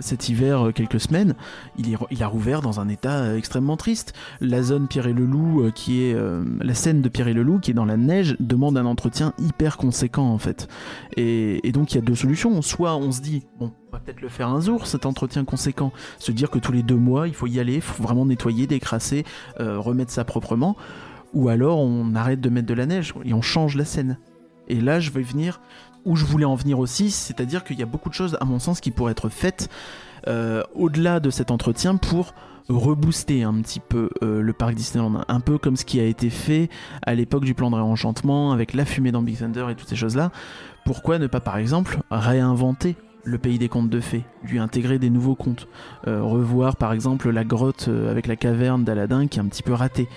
cet 0.00 0.28
hiver 0.28 0.66
euh, 0.66 0.72
quelques 0.72 1.00
semaines. 1.00 1.34
Il, 1.78 2.22
a 2.22 2.26
rouvert 2.26 2.62
dans 2.62 2.80
un 2.80 2.88
état 2.88 3.18
euh, 3.18 3.36
extrêmement 3.36 3.76
triste. 3.76 4.14
La 4.40 4.62
zone 4.62 4.88
Pierre 4.88 5.06
et 5.06 5.12
le 5.12 5.24
Loup, 5.24 5.70
qui 5.74 6.02
est 6.02 6.16
la 6.60 6.74
scène 6.74 7.02
de 7.02 7.08
Pierre 7.08 7.28
et 7.28 7.32
le 7.34 7.42
Loup, 7.42 7.60
qui 7.60 7.70
est 7.70 7.74
dans 7.74 7.84
la 7.84 7.96
neige, 7.96 8.36
demande 8.40 8.76
un 8.76 8.86
entretien 8.86 9.32
hyper 9.38 9.76
conséquent 9.76 10.28
en 10.28 10.38
fait. 10.38 10.68
Et 11.16 11.72
donc 11.72 11.92
il 11.92 11.96
y 11.96 11.98
a 11.98 12.02
deux 12.02 12.14
solutions. 12.14 12.62
Soit 12.62 12.96
on 12.96 13.12
se 13.12 13.20
dit, 13.20 13.46
bon, 13.58 13.72
on 13.88 13.92
va 13.92 14.00
peut-être 14.00 14.20
le 14.20 14.28
faire 14.28 14.48
un 14.48 14.60
jour, 14.60 14.86
cet 14.86 15.06
entretien 15.06 15.44
conséquent. 15.44 15.92
Se 16.18 16.32
dire 16.32 16.50
que 16.50 16.58
tous 16.58 16.72
les 16.72 16.82
deux 16.82 16.96
mois, 16.96 17.28
il 17.28 17.34
faut 17.34 17.46
y 17.46 17.60
aller, 17.60 17.76
il 17.76 17.80
faut 17.80 18.02
vraiment 18.02 18.26
nettoyer, 18.26 18.66
décrasser, 18.66 19.24
remettre 19.58 20.12
ça 20.12 20.24
proprement 20.24 20.76
ou 21.32 21.48
alors 21.48 21.78
on 21.78 22.14
arrête 22.14 22.40
de 22.40 22.48
mettre 22.48 22.66
de 22.66 22.74
la 22.74 22.86
neige 22.86 23.14
et 23.24 23.34
on 23.34 23.42
change 23.42 23.76
la 23.76 23.84
scène. 23.84 24.18
Et 24.68 24.80
là, 24.80 25.00
je 25.00 25.10
vais 25.10 25.22
venir 25.22 25.60
où 26.04 26.16
je 26.16 26.24
voulais 26.24 26.44
en 26.44 26.54
venir 26.54 26.78
aussi, 26.78 27.10
c'est-à-dire 27.10 27.64
qu'il 27.64 27.78
y 27.78 27.82
a 27.82 27.86
beaucoup 27.86 28.08
de 28.08 28.14
choses, 28.14 28.36
à 28.40 28.44
mon 28.44 28.58
sens, 28.58 28.80
qui 28.80 28.90
pourraient 28.90 29.12
être 29.12 29.28
faites 29.28 29.68
euh, 30.28 30.62
au-delà 30.74 31.20
de 31.20 31.30
cet 31.30 31.50
entretien 31.50 31.96
pour 31.96 32.34
rebooster 32.68 33.42
un 33.42 33.54
petit 33.60 33.80
peu 33.80 34.10
euh, 34.22 34.40
le 34.40 34.52
parc 34.52 34.74
Disneyland, 34.74 35.24
un 35.26 35.40
peu 35.40 35.58
comme 35.58 35.76
ce 35.76 35.84
qui 35.84 36.00
a 36.00 36.04
été 36.04 36.30
fait 36.30 36.70
à 37.02 37.14
l'époque 37.14 37.44
du 37.44 37.54
plan 37.54 37.70
de 37.70 37.76
réenchantement 37.76 38.52
avec 38.52 38.74
la 38.74 38.84
fumée 38.84 39.12
dans 39.12 39.22
Big 39.22 39.38
Thunder 39.38 39.66
et 39.70 39.74
toutes 39.74 39.88
ces 39.88 39.96
choses-là. 39.96 40.30
Pourquoi 40.84 41.18
ne 41.18 41.26
pas, 41.26 41.40
par 41.40 41.56
exemple, 41.56 42.00
réinventer 42.10 42.96
le 43.24 43.38
pays 43.38 43.58
des 43.58 43.68
contes 43.68 43.90
de 43.90 44.00
fées, 44.00 44.24
lui 44.42 44.58
intégrer 44.58 44.98
des 44.98 45.10
nouveaux 45.10 45.34
contes, 45.34 45.68
euh, 46.06 46.22
revoir 46.22 46.76
par 46.76 46.92
exemple 46.92 47.30
la 47.30 47.44
grotte 47.44 47.86
euh, 47.88 48.10
avec 48.10 48.26
la 48.26 48.36
caverne 48.36 48.84
d'Aladin 48.84 49.26
qui 49.26 49.38
est 49.38 49.42
un 49.42 49.46
petit 49.46 49.62
peu 49.62 49.72
ratée, 49.72 50.08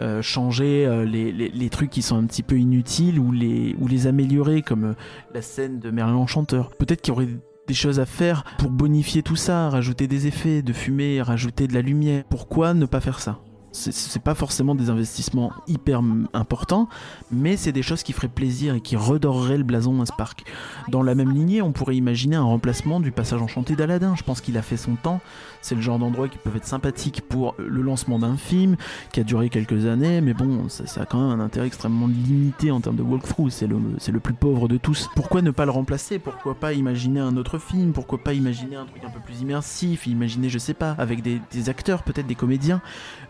euh, 0.00 0.22
changer 0.22 0.88
les, 1.06 1.70
trucs 1.70 1.90
qui 1.90 2.02
sont 2.02 2.16
un 2.16 2.24
petit 2.24 2.42
peu 2.42 2.58
inutiles 2.58 3.18
ou 3.18 3.32
les, 3.32 3.74
ou 3.80 3.88
les 3.88 4.06
améliorer 4.06 4.62
comme 4.62 4.94
la 5.34 5.42
scène 5.42 5.78
de 5.78 5.90
Merlin 5.90 6.14
Enchanteur. 6.14 6.70
Peut-être 6.76 7.00
qu'il 7.00 7.14
y 7.14 7.16
aurait 7.16 7.28
des 7.66 7.74
choses 7.74 8.00
à 8.00 8.06
faire 8.06 8.44
pour 8.58 8.70
bonifier 8.70 9.22
tout 9.22 9.36
ça, 9.36 9.70
rajouter 9.70 10.06
des 10.06 10.26
effets 10.26 10.62
de 10.62 10.72
fumée, 10.72 11.22
rajouter 11.22 11.66
de 11.66 11.74
la 11.74 11.82
lumière. 11.82 12.24
Pourquoi 12.28 12.74
ne 12.74 12.86
pas 12.86 13.00
faire 13.00 13.20
ça? 13.20 13.40
C'est 13.72 14.22
pas 14.22 14.34
forcément 14.34 14.74
des 14.74 14.90
investissements 14.90 15.52
hyper 15.66 16.02
importants, 16.34 16.88
mais 17.30 17.56
c'est 17.56 17.72
des 17.72 17.82
choses 17.82 18.02
qui 18.02 18.12
feraient 18.12 18.28
plaisir 18.28 18.74
et 18.74 18.80
qui 18.80 18.96
redoreraient 18.96 19.58
le 19.58 19.64
blason 19.64 19.92
à. 19.92 20.44
Dans 20.88 21.02
la 21.02 21.14
même 21.14 21.30
lignée, 21.30 21.62
on 21.62 21.72
pourrait 21.72 21.96
imaginer 21.96 22.36
un 22.36 22.42
remplacement 22.42 23.00
du 23.00 23.12
passage 23.12 23.40
enchanté 23.40 23.76
d'Aladin. 23.76 24.14
Je 24.16 24.22
pense 24.22 24.40
qu'il 24.40 24.56
a 24.58 24.62
fait 24.62 24.76
son 24.76 24.94
temps. 24.96 25.20
C'est 25.62 25.74
le 25.74 25.80
genre 25.80 25.98
d'endroit 25.98 26.28
qui 26.28 26.38
peut 26.38 26.50
être 26.54 26.66
sympathique 26.66 27.22
pour 27.28 27.54
le 27.58 27.82
lancement 27.82 28.18
d'un 28.18 28.36
film 28.36 28.76
qui 29.12 29.20
a 29.20 29.24
duré 29.24 29.48
quelques 29.48 29.86
années, 29.86 30.20
mais 30.20 30.34
bon, 30.34 30.68
ça, 30.68 31.00
a 31.00 31.06
quand 31.06 31.20
même 31.20 31.40
un 31.40 31.44
intérêt 31.44 31.66
extrêmement 31.66 32.08
limité 32.08 32.70
en 32.70 32.80
termes 32.80 32.96
de 32.96 33.02
walkthrough. 33.02 33.50
C'est 33.50 33.66
le, 33.66 33.78
le 33.78 34.20
plus 34.20 34.34
pauvre 34.34 34.68
de 34.68 34.76
tous. 34.76 35.08
Pourquoi 35.14 35.40
ne 35.42 35.50
pas 35.50 35.64
le 35.64 35.70
remplacer? 35.70 36.18
Pourquoi 36.18 36.54
pas 36.54 36.72
imaginer 36.72 37.20
un 37.20 37.36
autre 37.36 37.58
film? 37.58 37.92
Pourquoi 37.92 38.18
pas 38.18 38.34
imaginer 38.34 38.76
un 38.76 38.84
truc 38.84 39.02
un 39.04 39.10
peu 39.10 39.20
plus 39.20 39.40
immersif? 39.40 40.06
Imaginer, 40.06 40.48
je 40.48 40.58
sais 40.58 40.74
pas, 40.74 40.94
avec 40.98 41.22
des, 41.22 41.40
acteurs, 41.68 42.02
peut-être 42.02 42.26
des 42.26 42.34
comédiens. 42.34 42.82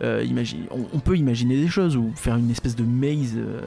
Euh, 0.03 0.27
on, 0.71 0.99
peut 1.01 1.17
imaginer 1.17 1.57
des 1.57 1.69
choses 1.69 1.97
ou 1.97 2.11
faire 2.15 2.37
une 2.37 2.51
espèce 2.51 2.77
de 2.77 2.85
maze. 2.85 3.35
Euh, 3.37 3.61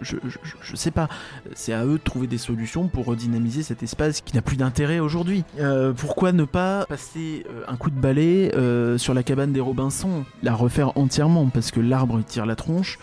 je, 0.00 0.76
sais 0.76 0.90
pas. 0.90 1.08
C'est 1.54 1.72
à 1.72 1.84
eux 1.84 1.98
de 1.98 2.02
trouver 2.02 2.26
des 2.26 2.38
solutions 2.38 2.88
pour 2.88 3.06
redynamiser 3.06 3.62
cet 3.62 3.82
espace 3.82 4.20
qui 4.20 4.34
n'a 4.34 4.42
plus 4.42 4.56
d'intérêt 4.56 4.98
aujourd'hui. 4.98 5.44
Euh, 5.58 5.92
pourquoi 5.92 6.32
ne 6.32 6.44
pas 6.44 6.86
passer 6.86 7.44
euh, 7.50 7.62
un 7.68 7.76
coup 7.76 7.90
de 7.90 8.00
balai 8.00 8.50
sur 8.98 9.14
la 9.14 9.22
cabane 9.22 9.52
des 9.52 9.60
Robinson, 9.60 10.24
la 10.42 10.54
refaire 10.54 10.96
entièrement? 10.96 11.46
Parce 11.48 11.70
que 11.70 11.80
l'arbre 11.80 12.20
tire 12.22 12.46
la 12.46 12.56
tronche. 12.56 12.98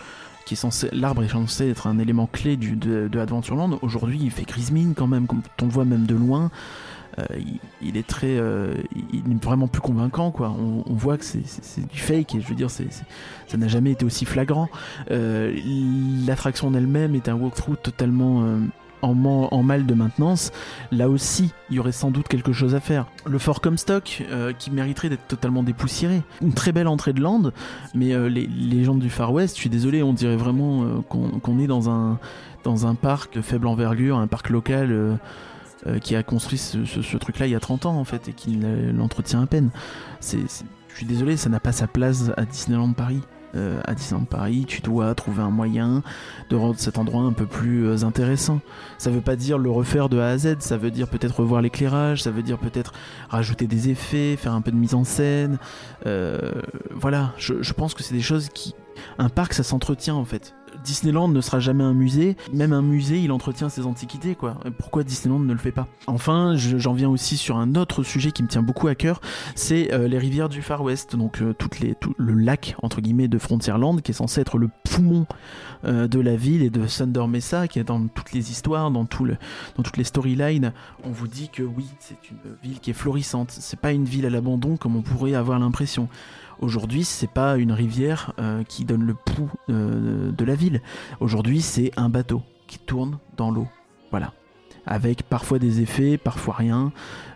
L'arbre 0.92 1.22
est 1.24 1.28
censé 1.28 1.68
être 1.68 1.86
un 1.86 1.98
élément 1.98 2.26
clé 2.26 2.56
du, 2.56 2.76
de, 2.76 3.18
Adventureland. 3.18 3.78
Aujourd'hui, 3.82 4.18
il 4.22 4.30
fait 4.30 4.44
grise 4.44 4.70
mine 4.70 4.94
quand 4.96 5.06
même, 5.06 5.26
quand 5.26 5.36
on 5.62 5.68
voit 5.68 5.84
même 5.84 6.06
de 6.06 6.14
loin. 6.14 6.50
Euh, 7.18 7.24
il, 7.82 7.96
est 7.96 8.06
très, 8.06 8.38
euh, 8.38 8.74
il 9.12 9.20
est 9.32 9.44
vraiment 9.44 9.66
plus 9.66 9.80
convaincant 9.80 10.30
quoi. 10.30 10.50
On, 10.50 10.94
voit 10.94 11.16
que 11.16 11.24
c'est 11.24 11.86
du 11.86 11.98
fake 11.98 12.34
et 12.34 12.40
je 12.40 12.46
veux 12.46 12.54
dire, 12.54 12.70
c'est 12.70 12.88
ça 13.46 13.56
n'a 13.56 13.68
jamais 13.68 13.92
été 13.92 14.04
aussi 14.04 14.24
flagrant. 14.24 14.68
Euh, 15.10 15.56
l'attraction 16.26 16.68
en 16.68 16.74
elle-même 16.74 17.14
est 17.14 17.28
un 17.28 17.34
walkthrough 17.34 17.76
totalement 17.82 18.44
en, 19.00 19.62
mal 19.62 19.86
de 19.86 19.94
maintenance, 19.94 20.50
là 20.90 21.08
aussi, 21.08 21.52
il 21.70 21.76
y 21.76 21.78
aurait 21.78 21.92
sans 21.92 22.10
doute 22.10 22.26
quelque 22.28 22.52
chose 22.52 22.74
à 22.74 22.80
faire. 22.80 23.06
Le 23.26 23.38
Fort 23.38 23.60
Comstock, 23.60 24.24
qui 24.58 24.70
mériterait 24.70 25.08
d'être 25.08 25.26
totalement 25.28 25.62
dépoussiéré. 25.62 26.22
Une 26.42 26.52
très 26.52 26.72
belle 26.72 26.88
entrée 26.88 27.12
de 27.12 27.20
land, 27.20 27.52
mais 27.94 28.12
les, 28.28 28.84
gens 28.84 28.96
du 28.96 29.08
Far 29.08 29.32
West, 29.32 29.54
je 29.54 29.60
suis 29.60 29.70
désolé, 29.70 30.02
on 30.02 30.12
dirait 30.12 30.36
vraiment 30.36 31.00
qu'on 31.08 31.58
est 31.60 31.68
dans 31.68 31.88
un, 31.88 32.18
dans 32.64 32.86
un 32.86 32.96
parc 32.96 33.40
faible 33.40 33.68
envergure, 33.68 34.18
un 34.18 34.26
parc 34.26 34.50
local 34.50 35.18
qui 36.00 36.16
a 36.16 36.22
construit 36.22 36.58
ce, 36.58 37.16
truc-là 37.16 37.46
il 37.46 37.52
y 37.52 37.54
a 37.54 37.60
30 37.60 37.86
ans 37.86 37.96
en 37.96 38.04
fait 38.04 38.28
et 38.28 38.32
qui 38.32 38.58
l'entretient 38.92 39.42
à 39.42 39.46
peine. 39.46 39.70
Je 40.20 40.96
suis 40.96 41.06
désolé, 41.06 41.36
ça 41.36 41.48
n'a 41.48 41.60
pas 41.60 41.72
sa 41.72 41.86
place 41.86 42.30
à 42.36 42.44
Disneyland 42.44 42.92
Paris. 42.92 43.20
Euh, 43.54 43.80
à 43.84 43.94
Disneyland 43.94 44.26
Paris, 44.26 44.66
tu 44.68 44.82
dois 44.82 45.14
trouver 45.14 45.42
un 45.42 45.50
moyen 45.50 46.02
de 46.50 46.56
rendre 46.56 46.78
cet 46.78 46.98
endroit 46.98 47.22
un 47.22 47.32
peu 47.32 47.46
plus 47.46 47.86
euh, 47.86 48.04
intéressant. 48.04 48.60
Ça 48.98 49.10
veut 49.10 49.22
pas 49.22 49.36
dire 49.36 49.56
le 49.58 49.70
refaire 49.70 50.08
de 50.08 50.18
A 50.18 50.28
à 50.30 50.38
Z, 50.38 50.56
ça 50.58 50.76
veut 50.76 50.90
dire 50.90 51.08
peut-être 51.08 51.40
revoir 51.40 51.62
l'éclairage, 51.62 52.22
ça 52.24 52.30
veut 52.30 52.42
dire 52.42 52.58
peut-être 52.58 52.92
rajouter 53.30 53.66
des 53.66 53.88
effets, 53.88 54.36
faire 54.36 54.52
un 54.52 54.60
peu 54.60 54.70
de 54.70 54.76
mise 54.76 54.94
en 54.94 55.04
scène. 55.04 55.58
voilà, 56.04 57.32
je 57.38 57.72
pense 57.72 57.94
que 57.94 58.02
c'est 58.02 58.14
des 58.14 58.20
choses 58.20 58.48
qui... 58.48 58.74
Un 59.18 59.28
parc, 59.28 59.52
ça 59.54 59.62
s'entretient 59.62 60.16
en 60.16 60.24
fait. 60.24 60.54
Disneyland 60.84 61.28
ne 61.28 61.40
sera 61.40 61.60
jamais 61.60 61.84
un 61.84 61.94
musée. 61.94 62.36
Même 62.52 62.72
un 62.72 62.82
musée, 62.82 63.20
il 63.20 63.32
entretient 63.32 63.68
ses 63.68 63.86
antiquités, 63.86 64.34
quoi. 64.34 64.56
Pourquoi 64.78 65.04
Disneyland 65.04 65.40
ne 65.40 65.52
le 65.52 65.58
fait 65.58 65.72
pas? 65.72 65.86
Enfin, 66.06 66.54
j'en 66.56 66.92
viens 66.92 67.08
aussi 67.08 67.36
sur 67.36 67.56
un 67.56 67.74
autre 67.74 68.02
sujet 68.02 68.32
qui 68.32 68.42
me 68.42 68.48
tient 68.48 68.62
beaucoup 68.62 68.88
à 68.88 68.94
cœur, 68.94 69.20
c'est 69.54 69.92
euh, 69.92 70.08
les 70.08 70.18
rivières 70.18 70.48
du 70.48 70.62
Far 70.62 70.82
West, 70.82 71.16
donc 71.16 71.42
euh, 71.42 71.52
tout 71.52 71.68
le 72.16 72.32
lac 72.32 72.76
entre 72.82 73.00
guillemets 73.00 73.28
de 73.28 73.38
Frontierland, 73.38 74.00
qui 74.00 74.12
est 74.12 74.14
censé 74.14 74.40
être 74.40 74.58
le 74.58 74.68
poumon 74.84 75.26
euh, 75.84 76.08
de 76.08 76.20
la 76.20 76.36
ville 76.36 76.62
et 76.62 76.70
de 76.70 76.86
Thunder 76.86 77.26
Mesa, 77.28 77.68
qui 77.68 77.78
est 77.78 77.84
dans 77.84 78.06
toutes 78.08 78.32
les 78.32 78.50
histoires, 78.50 78.90
dans, 78.90 79.04
dans 79.04 79.82
toutes 79.82 79.96
les 79.96 80.04
storylines. 80.04 80.72
On 81.04 81.10
vous 81.10 81.28
dit 81.28 81.48
que 81.48 81.62
oui, 81.62 81.86
c'est 82.00 82.30
une 82.30 82.38
ville 82.62 82.80
qui 82.80 82.90
est 82.90 82.94
florissante. 82.94 83.50
C'est 83.50 83.78
pas 83.78 83.92
une 83.92 84.04
ville 84.04 84.26
à 84.26 84.30
l'abandon 84.30 84.76
comme 84.76 84.96
on 84.96 85.02
pourrait 85.02 85.34
avoir 85.34 85.58
l'impression. 85.58 86.08
Aujourd'hui, 86.60 87.04
c'est 87.04 87.30
pas 87.30 87.56
une 87.56 87.72
rivière 87.72 88.32
euh, 88.38 88.64
qui 88.64 88.84
donne 88.84 89.04
le 89.04 89.14
pouls 89.14 89.50
euh, 89.70 90.32
de 90.32 90.44
la 90.44 90.56
ville. 90.56 90.82
Aujourd'hui, 91.20 91.60
c'est 91.60 91.92
un 91.96 92.08
bateau 92.08 92.42
qui 92.66 92.78
tourne 92.78 93.18
dans 93.36 93.50
l'eau. 93.50 93.68
Voilà. 94.10 94.32
Avec 94.86 95.22
parfois 95.22 95.58
des 95.58 95.80
effets, 95.80 96.16
parfois 96.16 96.54
rien. 96.54 96.92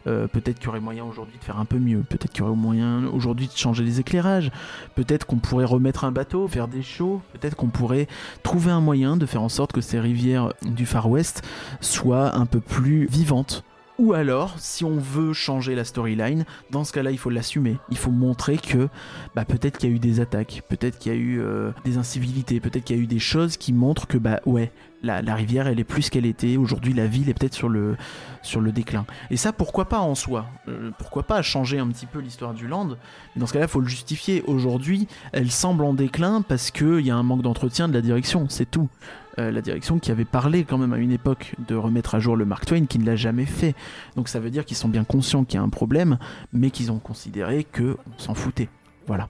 Euh, 0.07 0.27
peut-être 0.27 0.59
qu'il 0.59 0.67
y 0.67 0.69
aurait 0.71 0.81
moyen 0.81 1.05
aujourd'hui 1.05 1.39
de 1.39 1.45
faire 1.45 1.59
un 1.59 1.65
peu 1.67 1.79
mieux. 1.79 2.01
Peut-être 2.01 2.33
qu'il 2.33 2.41
y 2.41 2.47
aurait 2.47 2.57
moyen 2.57 3.07
aujourd'hui 3.07 3.47
de 3.47 3.53
changer 3.53 3.85
les 3.85 4.01
éclairages. 4.01 4.51
Peut-être 4.97 5.27
qu'on 5.27 5.37
pourrait 5.37 5.67
remettre 5.67 6.05
un 6.05 6.13
bateau, 6.13 6.49
faire 6.49 6.67
des 6.67 6.83
shows. 6.83 7.21
Peut-être 7.33 7.55
qu'on 7.55 7.69
pourrait 7.69 8.09
trouver 8.43 8.73
un 8.73 8.81
moyen 8.81 9.17
de 9.17 9.27
faire 9.27 9.43
en 9.43 9.49
sorte 9.49 9.73
que 9.73 9.81
ces 9.83 10.01
rivières 10.01 10.53
du 10.63 10.87
Far 10.87 11.09
West 11.09 11.47
soient 11.81 12.35
un 12.35 12.47
peu 12.47 12.61
plus 12.61 13.07
vivantes 13.07 13.65
ou 13.99 14.15
alors, 14.15 14.55
si 14.59 14.85
on 14.85 14.97
veut 14.97 15.33
changer 15.33 15.75
la 15.75 15.85
storyline, 15.85 16.45
dans 16.71 16.85
ce 16.85 16.93
cas-là, 16.93 17.11
il 17.11 17.19
faut 17.19 17.31
l'assumer. 17.31 17.77
Il 17.91 17.99
faut 17.99 18.11
montrer 18.11 18.57
que 18.57 18.89
bah, 19.35 19.45
peut-être 19.45 19.79
qu'il 19.79 19.91
y 19.91 19.93
a 19.93 19.97
eu 19.97 19.99
des 19.99 20.21
attaques, 20.21 20.63
peut-être 20.69 20.99
qu'il 20.99 21.13
y 21.13 21.15
a 21.15 21.19
eu 21.19 21.41
euh, 21.41 21.73
des 21.85 21.99
incivilités, 21.99 22.59
peut-être 22.61 22.85
qu'il 22.85 22.97
y 22.97 22.99
a 22.99 23.03
eu 23.03 23.07
des 23.07 23.19
choses 23.19 23.57
qui 23.57 23.73
montrent 23.73 24.07
que 24.07 24.19
bah 24.19 24.41
ouais, 24.47 24.73
la, 25.03 25.35
rivière 25.35 25.67
elle 25.67 25.81
est 25.81 25.85
plus 25.85 26.11
qu'elle 26.11 26.27
était. 26.27 26.57
Aujourd'hui, 26.57 26.93
la 26.93 27.07
ville 27.07 27.29
est 27.29 27.35
peut-être 27.35 27.55
sur 27.55 27.69
le, 27.69 27.97
déclin. 28.73 29.05
Et 29.31 29.37
ça, 29.37 29.53
pourquoi 29.53 29.89
pas 29.89 30.01
en 30.01 30.15
soi? 30.15 30.47
Euh, 30.69 30.91
Pourquoi 30.99 31.25
pas 31.25 31.43
changer 31.43 31.79
un 31.79 31.89
petit 31.89 32.07
peu 32.07 32.21
l'histoire 32.21 32.55
du 32.55 32.69
land? 32.69 32.97
Dans 33.37 33.47
ce 33.47 33.53
cas-là, 33.53 33.67
il 33.67 33.71
faut 33.71 33.81
le 33.81 33.89
justifier. 33.89 34.43
Aujourd'hui, 34.47 35.09
elle 35.33 35.51
semble 35.51 35.85
en 35.85 35.95
déclin 35.95 36.43
parce 36.43 36.71
qu'il 36.71 37.01
y 37.01 37.11
a 37.11 37.17
un 37.17 37.23
manque 37.23 37.43
d'entretien 37.43 37.89
de 37.89 37.95
la 37.95 38.01
direction, 38.01 38.47
c'est 38.49 38.71
tout. 38.71 38.89
Euh, 39.39 39.51
la 39.51 39.63
direction 39.63 39.99
qui 39.99 40.11
avait 40.11 40.27
parlé 40.27 40.65
quand 40.65 40.77
même 40.77 40.93
à 40.93 40.99
une 40.99 41.11
époque 41.11 41.55
de 41.67 41.75
remettre 41.75 42.15
à 42.15 42.21
jour 42.21 42.37
le 42.37 42.45
Mark 42.45 42.67
Twain, 42.67 42.85
qui 42.85 42.99
ne 42.99 43.07
l'a 43.07 43.17
jamais 43.17 43.47
fait. 43.47 43.75
Donc 44.17 44.29
ça 44.29 44.41
veut 44.41 44.51
dire 44.51 44.65
qu'ils 44.65 44.77
sont 44.77 44.89
bien 44.89 45.05
conscients 45.05 45.45
qu'il 45.45 45.59
y 45.59 45.61
a 45.61 45.63
un 45.63 45.71
problème, 45.71 46.19
mais 46.53 46.71
qu'ils 46.71 46.93
ont 46.93 46.99
considéré 46.99 47.65
que 47.65 47.97
s'en 48.19 48.35
foutait. 48.35 48.69
Voilà. 49.07 49.29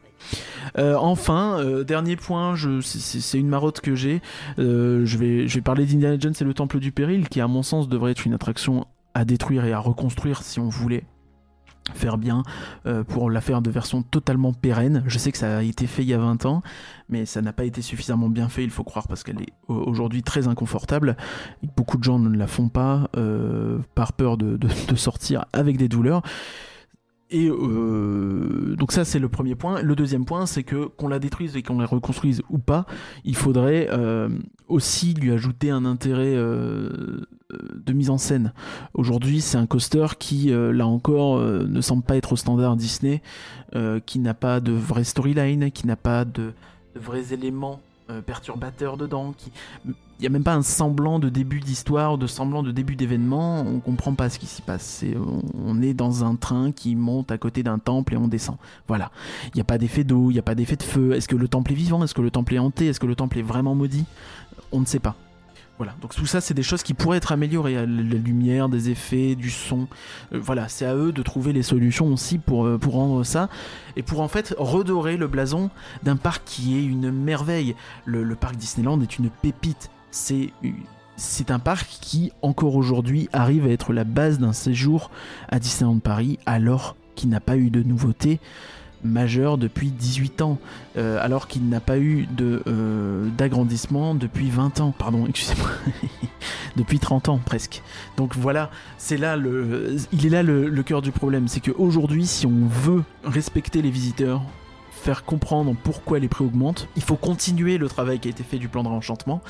Euh, 0.78 0.94
enfin, 0.96 1.58
euh, 1.58 1.84
dernier 1.84 2.16
point, 2.16 2.54
c'est 2.82 3.38
une 3.38 3.48
marotte 3.48 3.80
que 3.80 3.94
j'ai. 3.94 4.20
je, 4.58 5.16
vais, 5.16 5.48
je 5.48 5.54
vais 5.54 5.60
parler 5.60 5.86
d'Indiana 5.86 6.16
Jones 6.18 6.34
et 6.40 6.44
le 6.44 6.54
Temple 6.54 6.78
du 6.78 6.92
Péril, 6.92 7.28
qui 7.28 7.40
à 7.40 7.48
mon 7.48 7.62
sens 7.62 7.88
devrait 7.88 8.12
être 8.12 8.26
une 8.26 8.34
attraction 8.34 8.86
à 9.14 9.24
détruire 9.24 9.64
et 9.64 9.72
à 9.72 9.78
reconstruire 9.78 10.42
si 10.42 10.60
on 10.60 10.68
voulait 10.68 11.04
faire 11.94 12.16
bien 12.16 12.42
euh, 12.86 13.02
pour 13.04 13.30
la 13.30 13.40
faire 13.40 13.60
de 13.60 13.70
version 13.70 14.02
totalement 14.02 14.52
pérenne. 14.52 15.02
Je 15.06 15.18
sais 15.18 15.32
que 15.32 15.38
ça 15.38 15.58
a 15.58 15.62
été 15.62 15.86
fait 15.86 16.02
il 16.02 16.08
y 16.08 16.14
a 16.14 16.18
20 16.18 16.46
ans, 16.46 16.62
mais 17.08 17.26
ça 17.26 17.42
n'a 17.42 17.52
pas 17.52 17.64
été 17.64 17.82
suffisamment 17.82 18.28
bien 18.28 18.48
fait, 18.48 18.64
il 18.64 18.70
faut 18.70 18.84
croire, 18.84 19.08
parce 19.08 19.22
qu'elle 19.24 19.40
est 19.40 19.52
aujourd'hui 19.68 20.22
très 20.22 20.48
inconfortable. 20.48 21.16
Beaucoup 21.76 21.98
de 21.98 22.04
gens 22.04 22.18
ne 22.18 22.36
la 22.36 22.46
font 22.46 22.68
pas 22.68 23.10
euh, 23.16 23.78
par 23.94 24.12
peur 24.12 24.36
de, 24.36 24.58
sortir 24.96 25.46
avec 25.52 25.76
des 25.76 25.88
douleurs. 25.88 26.22
Et 27.32 27.48
euh, 27.48 28.76
donc 28.76 28.92
ça 28.92 29.04
c'est 29.04 29.18
le 29.18 29.28
premier 29.28 29.54
point. 29.54 29.80
Le 29.82 29.96
deuxième 29.96 30.24
point 30.24 30.46
c'est 30.46 30.62
que 30.62 30.84
qu'on 30.84 31.08
la 31.08 31.18
détruise 31.18 31.56
et 31.56 31.62
qu'on 31.62 31.78
la 31.78 31.86
reconstruise 31.86 32.42
ou 32.50 32.58
pas, 32.58 32.86
il 33.24 33.34
faudrait 33.34 33.88
euh, 33.90 34.28
aussi 34.68 35.14
lui 35.14 35.32
ajouter 35.32 35.70
un 35.70 35.86
intérêt 35.86 36.34
euh, 36.34 37.26
de 37.74 37.92
mise 37.92 38.10
en 38.10 38.18
scène. 38.18 38.52
Aujourd'hui 38.92 39.40
c'est 39.40 39.56
un 39.56 39.66
coaster 39.66 40.06
qui 40.18 40.50
là 40.52 40.86
encore 40.86 41.40
ne 41.40 41.80
semble 41.80 42.02
pas 42.02 42.16
être 42.16 42.32
au 42.32 42.36
standard 42.36 42.76
Disney, 42.76 43.22
qui 44.06 44.18
n'a 44.18 44.34
pas 44.34 44.60
de 44.60 44.72
vraie 44.72 45.04
storyline, 45.04 45.70
qui 45.70 45.86
n'a 45.86 45.96
pas 45.96 46.24
de 46.24 46.52
vrais 46.94 47.32
éléments 47.32 47.80
perturbateurs 48.20 48.96
dedans, 48.96 49.34
qui 49.36 49.50
il 50.22 50.26
n'y 50.26 50.28
a 50.28 50.30
même 50.30 50.44
pas 50.44 50.54
un 50.54 50.62
semblant 50.62 51.18
de 51.18 51.28
début 51.28 51.58
d'histoire, 51.58 52.16
de 52.16 52.28
semblant 52.28 52.62
de 52.62 52.70
début 52.70 52.94
d'événement, 52.94 53.62
on 53.62 53.80
comprend 53.80 54.14
pas 54.14 54.30
ce 54.30 54.38
qui 54.38 54.46
s'y 54.46 54.62
passe. 54.62 55.04
on 55.66 55.82
est 55.82 55.94
dans 55.94 56.22
un 56.22 56.36
train 56.36 56.70
qui 56.70 56.94
monte 56.94 57.32
à 57.32 57.38
côté 57.38 57.64
d'un 57.64 57.80
temple 57.80 58.14
et 58.14 58.16
on 58.16 58.28
descend. 58.28 58.56
Voilà. 58.86 59.10
Il 59.46 59.56
n'y 59.56 59.62
a 59.62 59.64
pas 59.64 59.78
d'effet 59.78 60.04
d'eau, 60.04 60.30
il 60.30 60.34
n'y 60.34 60.38
a 60.38 60.42
pas 60.42 60.54
d'effet 60.54 60.76
de 60.76 60.84
feu. 60.84 61.12
Est-ce 61.14 61.26
que 61.26 61.34
le 61.34 61.48
temple 61.48 61.72
est 61.72 61.74
vivant? 61.74 62.04
Est-ce 62.04 62.14
que 62.14 62.22
le 62.22 62.30
temple 62.30 62.54
est 62.54 62.60
hanté? 62.60 62.86
Est-ce 62.86 63.00
que 63.00 63.06
le 63.06 63.16
temple 63.16 63.38
est 63.38 63.42
vraiment 63.42 63.74
maudit? 63.74 64.04
On 64.70 64.78
ne 64.78 64.86
sait 64.86 65.00
pas. 65.00 65.16
Voilà, 65.82 65.96
donc 66.00 66.14
tout 66.14 66.26
ça, 66.26 66.40
c'est 66.40 66.54
des 66.54 66.62
choses 66.62 66.84
qui 66.84 66.94
pourraient 66.94 67.16
être 67.16 67.32
améliorées. 67.32 67.74
La 67.74 67.84
lumière, 67.84 68.68
des 68.68 68.88
effets, 68.88 69.34
du 69.34 69.50
son. 69.50 69.88
Euh, 70.32 70.38
voilà, 70.40 70.68
c'est 70.68 70.86
à 70.86 70.94
eux 70.94 71.10
de 71.10 71.22
trouver 71.22 71.52
les 71.52 71.64
solutions 71.64 72.06
aussi 72.06 72.38
pour, 72.38 72.66
euh, 72.66 72.78
pour 72.78 72.92
rendre 72.92 73.24
ça. 73.24 73.48
Et 73.96 74.04
pour 74.04 74.20
en 74.20 74.28
fait 74.28 74.54
redorer 74.56 75.16
le 75.16 75.26
blason 75.26 75.70
d'un 76.04 76.14
parc 76.14 76.44
qui 76.44 76.78
est 76.78 76.84
une 76.84 77.10
merveille. 77.10 77.74
le 78.04 78.36
parc 78.36 78.54
Disneyland 78.54 79.00
est 79.00 79.18
une 79.18 79.28
pépite 79.28 79.90
c'est 80.12 81.50
un 81.50 81.58
parc 81.58 81.88
qui, 82.00 82.30
encore 82.42 82.76
aujourd'hui, 82.76 83.28
arrive 83.32 83.66
à 83.66 83.70
être 83.70 83.92
la 83.92 84.04
base 84.04 84.38
d'un 84.38 84.52
séjour 84.52 85.10
à 85.48 85.58
Disneyland 85.58 85.98
Paris, 85.98 86.38
alors 86.46 86.94
qu'il 87.16 87.28
n'a 87.28 87.40
pas 87.40 87.56
eu 87.56 87.70
de 87.70 87.82
nouveautés 87.82 88.38
majeures 89.04 89.58
depuis 89.58 89.90
18 89.90 90.42
ans, 90.42 90.58
euh, 90.96 91.18
alors 91.20 91.48
qu'il 91.48 91.68
n'a 91.68 91.80
pas 91.80 91.98
eu 91.98 92.26
euh, 92.40 93.28
d'agrandissement 93.36 94.14
depuis 94.14 94.50
20 94.50 94.80
ans, 94.80 94.94
pardon, 94.96 95.26
excusez-moi, 95.28 95.70
depuis 96.76 96.98
30 96.98 97.28
ans 97.28 97.40
presque. 97.44 97.82
Donc 98.16 98.36
voilà, 98.36 98.70
c'est 98.98 99.16
là 99.16 99.36
le, 99.36 99.96
il 100.12 100.26
est 100.26 100.30
là 100.30 100.42
le, 100.42 100.68
le 100.68 100.82
cœur 100.82 101.02
du 101.02 101.12
problème, 101.12 101.48
c'est 101.48 101.60
qu'aujourd'hui, 101.60 102.26
si 102.26 102.46
on 102.46 102.66
veut 102.66 103.02
respecter 103.24 103.82
les 103.82 103.90
visiteurs, 103.90 104.42
faire 105.02 105.24
comprendre 105.24 105.74
pourquoi 105.82 106.20
les 106.20 106.28
prix 106.28 106.44
augmentent. 106.44 106.88
Il 106.94 107.02
faut 107.02 107.16
continuer 107.16 107.76
le 107.76 107.88
travail 107.88 108.20
qui 108.20 108.28
a 108.28 108.30
été 108.30 108.44
fait 108.44 108.58
du 108.58 108.68
plan 108.68 108.84
de 108.84 108.88
réenchantement. 108.88 109.40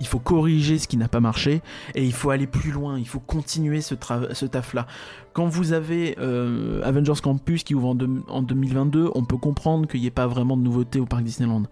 Il 0.00 0.06
faut 0.06 0.18
corriger 0.18 0.78
ce 0.78 0.88
qui 0.88 0.96
n'a 0.96 1.06
pas 1.06 1.20
marché 1.20 1.62
et 1.94 2.04
il 2.04 2.12
faut 2.12 2.30
aller 2.30 2.48
plus 2.48 2.72
loin. 2.72 2.98
Il 2.98 3.06
faut 3.06 3.20
continuer 3.20 3.80
ce, 3.82 3.94
taf-là. 3.94 4.86
Quand 5.32 5.46
vous 5.46 5.72
avez 5.72 6.16
euh, 6.18 6.82
Avengers 6.82 7.20
Campus 7.22 7.62
qui 7.62 7.76
ouvre 7.76 7.88
en, 7.88 7.96
en 8.28 8.42
2022, 8.42 9.10
on 9.14 9.24
peut 9.24 9.38
comprendre 9.38 9.86
qu'il 9.86 10.00
n'y 10.00 10.06
ait 10.06 10.10
pas 10.10 10.26
vraiment 10.26 10.56
de 10.56 10.62
nouveautés 10.62 10.98
au 10.98 11.06
parc 11.06 11.22
Disneyland. 11.22 11.62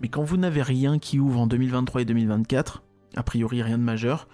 Mais 0.00 0.08
quand 0.08 0.24
vous 0.24 0.36
n'avez 0.36 0.62
rien 0.62 0.98
qui 0.98 1.20
ouvre 1.20 1.38
en 1.38 1.46
2023 1.46 2.02
et 2.02 2.04
2024, 2.04 2.82
a 3.14 3.22
priori 3.22 3.62
rien 3.62 3.78
de 3.78 3.84
majeur, 3.84 4.26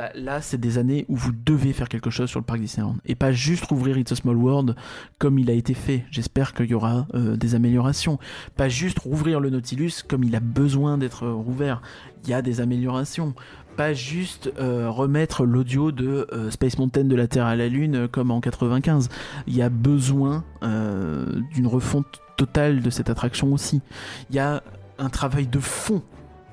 bah, 0.00 0.08
là, 0.14 0.40
c'est 0.40 0.58
des 0.58 0.78
années 0.78 1.04
où 1.10 1.16
vous 1.16 1.32
devez 1.44 1.74
faire 1.74 1.86
quelque 1.86 2.08
chose 2.08 2.30
sur 2.30 2.40
le 2.40 2.44
parc 2.46 2.58
Disneyland. 2.58 2.96
Et 3.04 3.14
pas 3.14 3.32
juste 3.32 3.66
rouvrir 3.66 3.98
It's 3.98 4.10
a 4.12 4.16
Small 4.16 4.36
World 4.36 4.74
comme 5.18 5.38
il 5.38 5.50
a 5.50 5.52
été 5.52 5.74
fait. 5.74 6.06
J'espère 6.10 6.54
qu'il 6.54 6.70
y 6.70 6.74
aura 6.74 7.06
euh, 7.12 7.36
des 7.36 7.54
améliorations. 7.54 8.18
Pas 8.56 8.70
juste 8.70 9.00
rouvrir 9.00 9.40
le 9.40 9.50
Nautilus 9.50 10.02
comme 10.08 10.24
il 10.24 10.34
a 10.34 10.40
besoin 10.40 10.96
d'être 10.96 11.28
rouvert. 11.28 11.82
Il 12.24 12.30
y 12.30 12.32
a 12.32 12.40
des 12.40 12.62
améliorations. 12.62 13.34
Pas 13.76 13.92
juste 13.92 14.50
euh, 14.58 14.88
remettre 14.88 15.44
l'audio 15.44 15.92
de 15.92 16.26
euh, 16.32 16.50
Space 16.50 16.78
Mountain 16.78 17.04
de 17.04 17.14
la 17.14 17.28
Terre 17.28 17.44
à 17.44 17.54
la 17.54 17.68
Lune 17.68 18.08
comme 18.08 18.30
en 18.30 18.40
95. 18.40 19.10
Il 19.48 19.54
y 19.54 19.60
a 19.60 19.68
besoin 19.68 20.44
d'une 20.62 21.66
refonte 21.66 22.22
totale 22.38 22.80
de 22.80 22.88
cette 22.88 23.10
attraction 23.10 23.52
aussi. 23.52 23.82
Il 24.30 24.36
y 24.36 24.38
a 24.38 24.62
un 24.98 25.10
travail 25.10 25.46
de 25.46 25.60
fond 25.60 26.02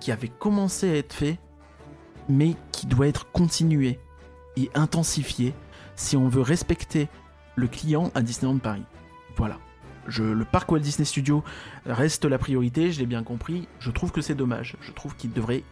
qui 0.01 0.11
avait 0.11 0.27
commencé 0.27 0.89
à 0.89 0.97
être 0.97 1.13
fait 1.13 1.39
mais 2.29 2.55
qui 2.71 2.87
doit 2.87 3.07
être 3.07 3.31
continué 3.31 3.99
et 4.55 4.69
intensifié 4.73 5.53
si 5.95 6.17
on 6.17 6.27
veut 6.27 6.41
respecter 6.41 7.07
le 7.55 7.67
client 7.67 8.11
à 8.15 8.21
Disneyland 8.21 8.57
Paris. 8.57 8.83
Voilà. 9.35 9.57
Le 10.17 10.45
parc 10.45 10.71
Walt 10.71 10.79
Disney 10.79 11.05
Studio 11.05 11.43
reste 11.85 12.25
la 12.25 12.37
priorité, 12.37 12.91
je 12.91 12.99
l'ai 12.99 13.05
bien 13.05 13.23
compris. 13.23 13.67
Je 13.79 13.91
trouve 13.91 14.11
que 14.11 14.21
c'est 14.21 14.35
dommage. 14.35 14.77
Je 14.81 14.91
trouve 14.91 15.15
qu'il 15.15 15.33
devrait 15.33 15.63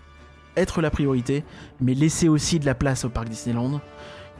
être 0.58 0.82
la 0.82 0.90
priorité, 0.90 1.44
mais 1.80 1.94
laisser 1.94 2.28
aussi 2.28 2.60
de 2.60 2.66
la 2.66 2.76
place 2.76 3.06
au 3.06 3.10
parc 3.10 3.30
Disneyland 3.30 3.82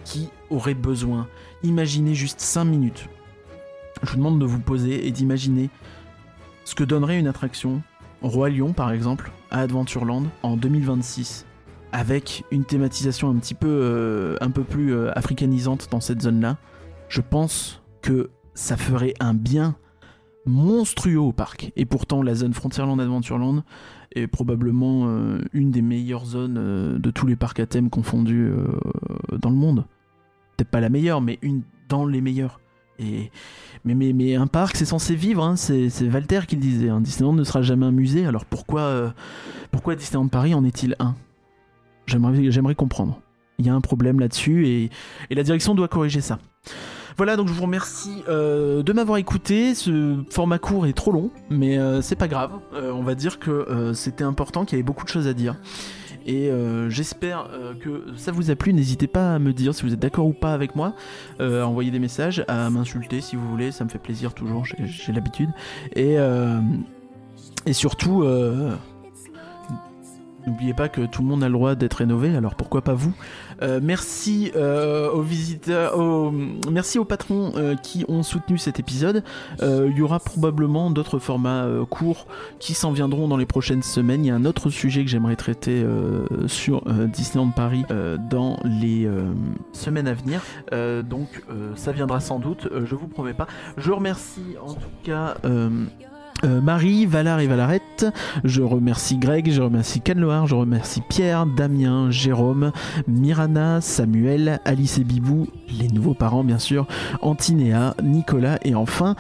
qui 0.04 0.30
aurait 0.50 0.74
besoin. 0.74 1.28
Imaginez 1.64 2.14
juste 2.14 2.42
5 2.42 2.66
minutes. 2.66 3.08
Je 4.04 4.12
vous 4.12 4.18
demande 4.18 4.40
de 4.40 4.46
vous 4.46 4.60
poser 4.60 5.08
et 5.08 5.12
d'imaginer 5.12 5.70
ce 6.66 6.76
que 6.76 6.84
donnerait 6.84 7.20
une 7.20 7.28
attraction, 7.28 7.82
Roi 8.22 8.50
Lion 8.50 8.74
par 8.74 8.92
exemple, 8.92 9.32
à 9.50 9.62
Adventureland 9.62 10.26
en 10.44 10.58
2026 10.58 11.46
avec 11.96 12.44
une 12.52 12.66
thématisation 12.66 13.30
un 13.30 13.36
petit 13.36 13.54
peu, 13.54 13.70
euh, 13.70 14.36
un 14.42 14.52
peu 14.52 14.64
plus 14.66 14.94
euh, 14.94 15.18
africanisante 15.18 15.88
dans 15.92 16.02
cette 16.02 16.24
zone-là, 16.24 16.58
je 17.08 17.22
pense 17.22 17.82
que 18.02 18.32
ça 18.54 18.76
ferait 18.76 19.14
un 19.22 19.34
bien 19.34 19.78
monstrueux 20.46 21.22
au 21.22 21.32
parc. 21.32 21.72
Et 21.78 21.86
pourtant, 21.86 22.22
la 22.22 22.36
zone 22.36 22.54
Frontierland 22.54 23.00
Adventureland 23.00 23.64
est 24.14 24.28
probablement 24.28 25.06
euh, 25.08 25.40
une 25.54 25.72
des 25.72 25.82
meilleures 25.82 26.26
zones 26.26 27.00
de 27.00 27.12
tous 27.12 27.28
les 27.28 27.38
parcs 27.38 27.62
à 27.62 27.66
thème 27.66 27.90
confondus 27.90 28.52
dans 29.32 29.50
le 29.50 29.56
monde. 29.56 29.86
Peut-être 30.58 30.70
pas 30.70 30.82
la 30.82 30.90
meilleure, 30.90 31.22
mais 31.22 31.40
une 31.42 31.62
dans 31.88 32.06
les 32.06 32.20
meilleures. 32.20 32.60
Et, 33.00 33.32
mais, 33.86 33.96
mais, 33.96 34.36
un 34.36 34.48
parc, 34.48 34.76
c'est 34.76 34.84
censé 34.84 35.16
vivre, 35.16 35.46
hein. 35.46 35.56
c'est 35.56 35.90
Walter 36.12 36.42
qui 36.46 36.56
le 36.56 36.62
disait. 36.62 36.90
Hein. 36.90 37.00
Disneyland 37.00 37.34
ne 37.34 37.44
sera 37.46 37.62
jamais 37.62 37.86
un 37.86 37.92
musée, 37.92 38.26
alors 38.26 38.44
pourquoi, 38.44 39.14
pourquoi 39.72 39.96
Disneyland 39.96 40.28
Paris 40.28 40.54
en 40.54 40.66
est-il 40.66 40.98
un? 41.00 41.16
J'aimerais 42.08 42.76
comprendre. 42.76 43.20
Il 43.58 43.66
y 43.66 43.70
a 43.70 43.74
un 43.74 43.82
problème 43.82 44.20
là-dessus 44.20 44.68
et, 44.68 44.90
la 45.30 45.44
direction 45.44 45.76
doit 45.76 45.88
corriger 45.88 46.22
ça. 46.22 46.40
Voilà, 47.18 47.38
donc 47.38 47.48
je 47.48 47.54
vous 47.54 47.62
remercie 47.62 48.24
euh, 48.28 48.84
de 48.84 48.92
m'avoir 48.92 49.18
écouté. 49.18 49.74
Ce 49.74 50.18
format 50.30 50.60
court 50.60 50.86
est 50.86 50.94
trop 50.94 51.14
long, 51.14 51.32
mais 51.50 51.78
euh, 51.78 52.02
c'est 52.02 52.18
pas 52.18 52.28
grave. 52.28 52.52
Euh, 52.74 52.92
on 52.92 53.04
va 53.04 53.16
dire 53.16 53.40
que 53.40 53.94
c'était 53.94 54.26
important, 54.26 54.66
qu'il 54.66 54.78
y 54.78 54.80
avait 54.80 54.86
beaucoup 54.86 55.06
de 55.06 55.10
choses 55.10 55.28
à 55.28 55.34
dire. 55.34 55.56
Et 56.28 56.50
j'espère 56.90 57.50
que 57.80 58.06
ça 58.18 58.32
vous 58.32 58.50
a 58.50 58.56
plu. 58.56 58.74
N'hésitez 58.74 59.06
pas 59.06 59.36
à 59.36 59.40
me 59.40 59.54
dire 59.54 59.76
si 59.76 59.84
vous 59.84 59.94
êtes 59.94 60.00
d'accord 60.00 60.26
ou 60.26 60.34
pas 60.34 60.54
avec 60.54 60.76
moi. 60.76 60.96
à 61.40 61.68
envoyer 61.68 61.92
des 61.92 62.00
messages, 62.00 62.44
à 62.48 62.68
m'insulter 62.72 63.22
si 63.22 63.36
vous 63.36 63.48
voulez. 63.48 63.72
Ça 63.72 63.84
me 63.84 63.90
fait 63.90 64.00
plaisir 64.00 64.34
toujours, 64.34 64.66
j'ai 64.66 65.14
l'habitude. 65.14 65.52
Et, 65.96 66.16
et 67.68 67.74
surtout 67.74 68.24
N'oubliez 70.48 70.74
pas 70.74 70.90
que 70.90 71.02
tout 71.02 71.22
le 71.22 71.28
monde 71.28 71.44
a 71.44 71.48
le 71.48 71.54
droit 71.54 71.76
d'être 71.76 71.96
rénové, 71.96 72.36
alors 72.36 72.56
pourquoi 72.56 72.82
pas 72.82 72.94
vous 72.94 73.14
euh, 73.64 73.80
Merci 73.82 74.52
euh, 74.56 75.10
aux 75.12 75.22
visiteurs, 75.22 75.96
merci 76.72 77.00
aux 77.00 77.06
patrons 77.06 77.54
euh, 77.56 77.76
qui 77.76 78.06
ont 78.08 78.22
soutenu 78.22 78.58
cet 78.58 78.80
épisode. 78.80 79.24
Il 79.62 79.98
y 79.98 80.02
aura 80.02 80.20
probablement 80.20 80.92
d'autres 80.92 81.20
formats 81.20 81.68
courts 81.90 82.28
qui 82.60 82.74
s'en 82.74 82.92
viendront 82.92 83.28
dans 83.28 83.38
les 83.38 83.46
prochaines 83.46 83.84
semaines. 83.84 84.24
Il 84.24 84.28
y 84.28 84.32
a 84.32 84.36
un 84.36 84.46
autre 84.46 84.70
sujet 84.70 85.04
que 85.04 85.10
j'aimerais 85.10 85.36
traiter 85.36 85.86
sur 86.48 86.84
Disneyland 87.08 87.52
Paris 87.52 87.86
dans 88.30 88.60
les 88.64 89.10
semaines 89.74 90.08
à 90.08 90.14
venir. 90.14 90.42
donc 91.04 91.44
ça 91.76 91.92
viendra 91.92 92.20
sans 92.20 92.40
doute, 92.40 92.70
je 92.86 92.96
vous 92.96 93.08
promets 93.08 93.34
pas. 93.34 93.48
Je 93.78 93.92
remercie 93.92 94.56
en 94.62 94.74
tout 94.74 94.90
cas 95.04 95.36
euh, 96.46 96.62
Marie, 96.62 97.06
Valar 97.06 97.40
et 97.40 97.48
Valarette. 97.48 98.06
Je 98.44 98.62
remercie 98.62 99.18
Greg, 99.18 99.52
je 99.52 99.62
remercie 99.62 100.02
Canloar, 100.02 100.48
je 100.48 100.56
remercie 100.56 101.02
Pierre, 101.02 101.46
Damien, 101.46 102.12
Jérôme, 102.12 102.72
Mirana, 103.08 103.82
Samuel, 103.82 104.60
Alice 104.66 104.98
et 104.98 105.04
Bibou, 105.04 105.48
les 105.70 105.88
nouveaux 105.88 106.14
parents 106.14 106.44
bien 106.44 106.60
sûr, 106.60 106.86
Antinéa, 107.22 107.96
Nicolas 108.04 108.60
et 108.64 108.76
enfin 108.76 109.16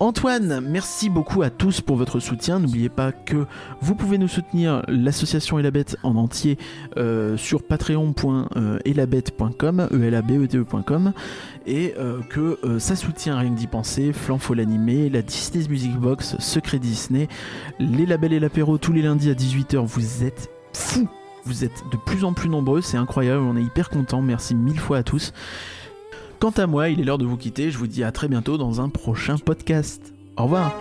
Antoine, 0.00 0.60
merci 0.60 1.08
beaucoup 1.08 1.42
à 1.42 1.50
tous 1.50 1.80
pour 1.80 1.94
votre 1.96 2.18
soutien. 2.18 2.58
N'oubliez 2.58 2.88
pas 2.88 3.12
que 3.12 3.46
vous 3.80 3.94
pouvez 3.94 4.18
nous 4.18 4.26
soutenir 4.26 4.82
l'association 4.88 5.56
Elabette 5.58 5.96
en 6.02 6.16
entier 6.16 6.58
euh, 6.96 7.36
sur 7.36 7.62
patreon.elabette.com, 7.62 9.88
e 9.92 10.20
b 10.20 10.32
e 10.32 10.46
t 10.46 10.58
ecom 10.58 11.12
et 11.66 11.94
euh, 11.96 12.18
que 12.28 12.58
euh, 12.64 12.80
ça 12.80 12.96
soutient 12.96 13.38
rien 13.38 13.50
que 13.50 13.56
d'y 13.56 13.68
penser, 13.68 14.12
Flan 14.12 14.40
l'animé, 14.50 15.08
la 15.08 15.22
Disney's 15.22 15.68
Music 15.68 15.96
Box, 15.96 16.34
Secret 16.40 16.80
Disney, 16.80 17.28
les 17.78 18.04
labels 18.04 18.32
et 18.32 18.40
l'apéro 18.40 18.78
tous 18.78 18.92
les 18.92 19.02
lundis 19.02 19.30
à 19.30 19.34
18h. 19.34 19.86
Vous 19.86 20.24
êtes 20.24 20.50
fous, 20.72 21.06
vous 21.44 21.62
êtes 21.64 21.84
de 21.92 21.96
plus 21.96 22.24
en 22.24 22.32
plus 22.32 22.48
nombreux, 22.48 22.80
c'est 22.80 22.96
incroyable, 22.96 23.44
on 23.44 23.56
est 23.56 23.62
hyper 23.62 23.90
content. 23.90 24.22
Merci 24.22 24.56
mille 24.56 24.80
fois 24.80 24.98
à 24.98 25.04
tous. 25.04 25.32
Quant 26.44 26.50
à 26.50 26.66
moi, 26.66 26.90
il 26.90 27.00
est 27.00 27.04
l'heure 27.04 27.16
de 27.16 27.24
vous 27.24 27.38
quitter. 27.38 27.70
Je 27.70 27.78
vous 27.78 27.86
dis 27.86 28.04
à 28.04 28.12
très 28.12 28.28
bientôt 28.28 28.58
dans 28.58 28.82
un 28.82 28.90
prochain 28.90 29.38
podcast. 29.38 30.12
Au 30.36 30.42
revoir. 30.42 30.76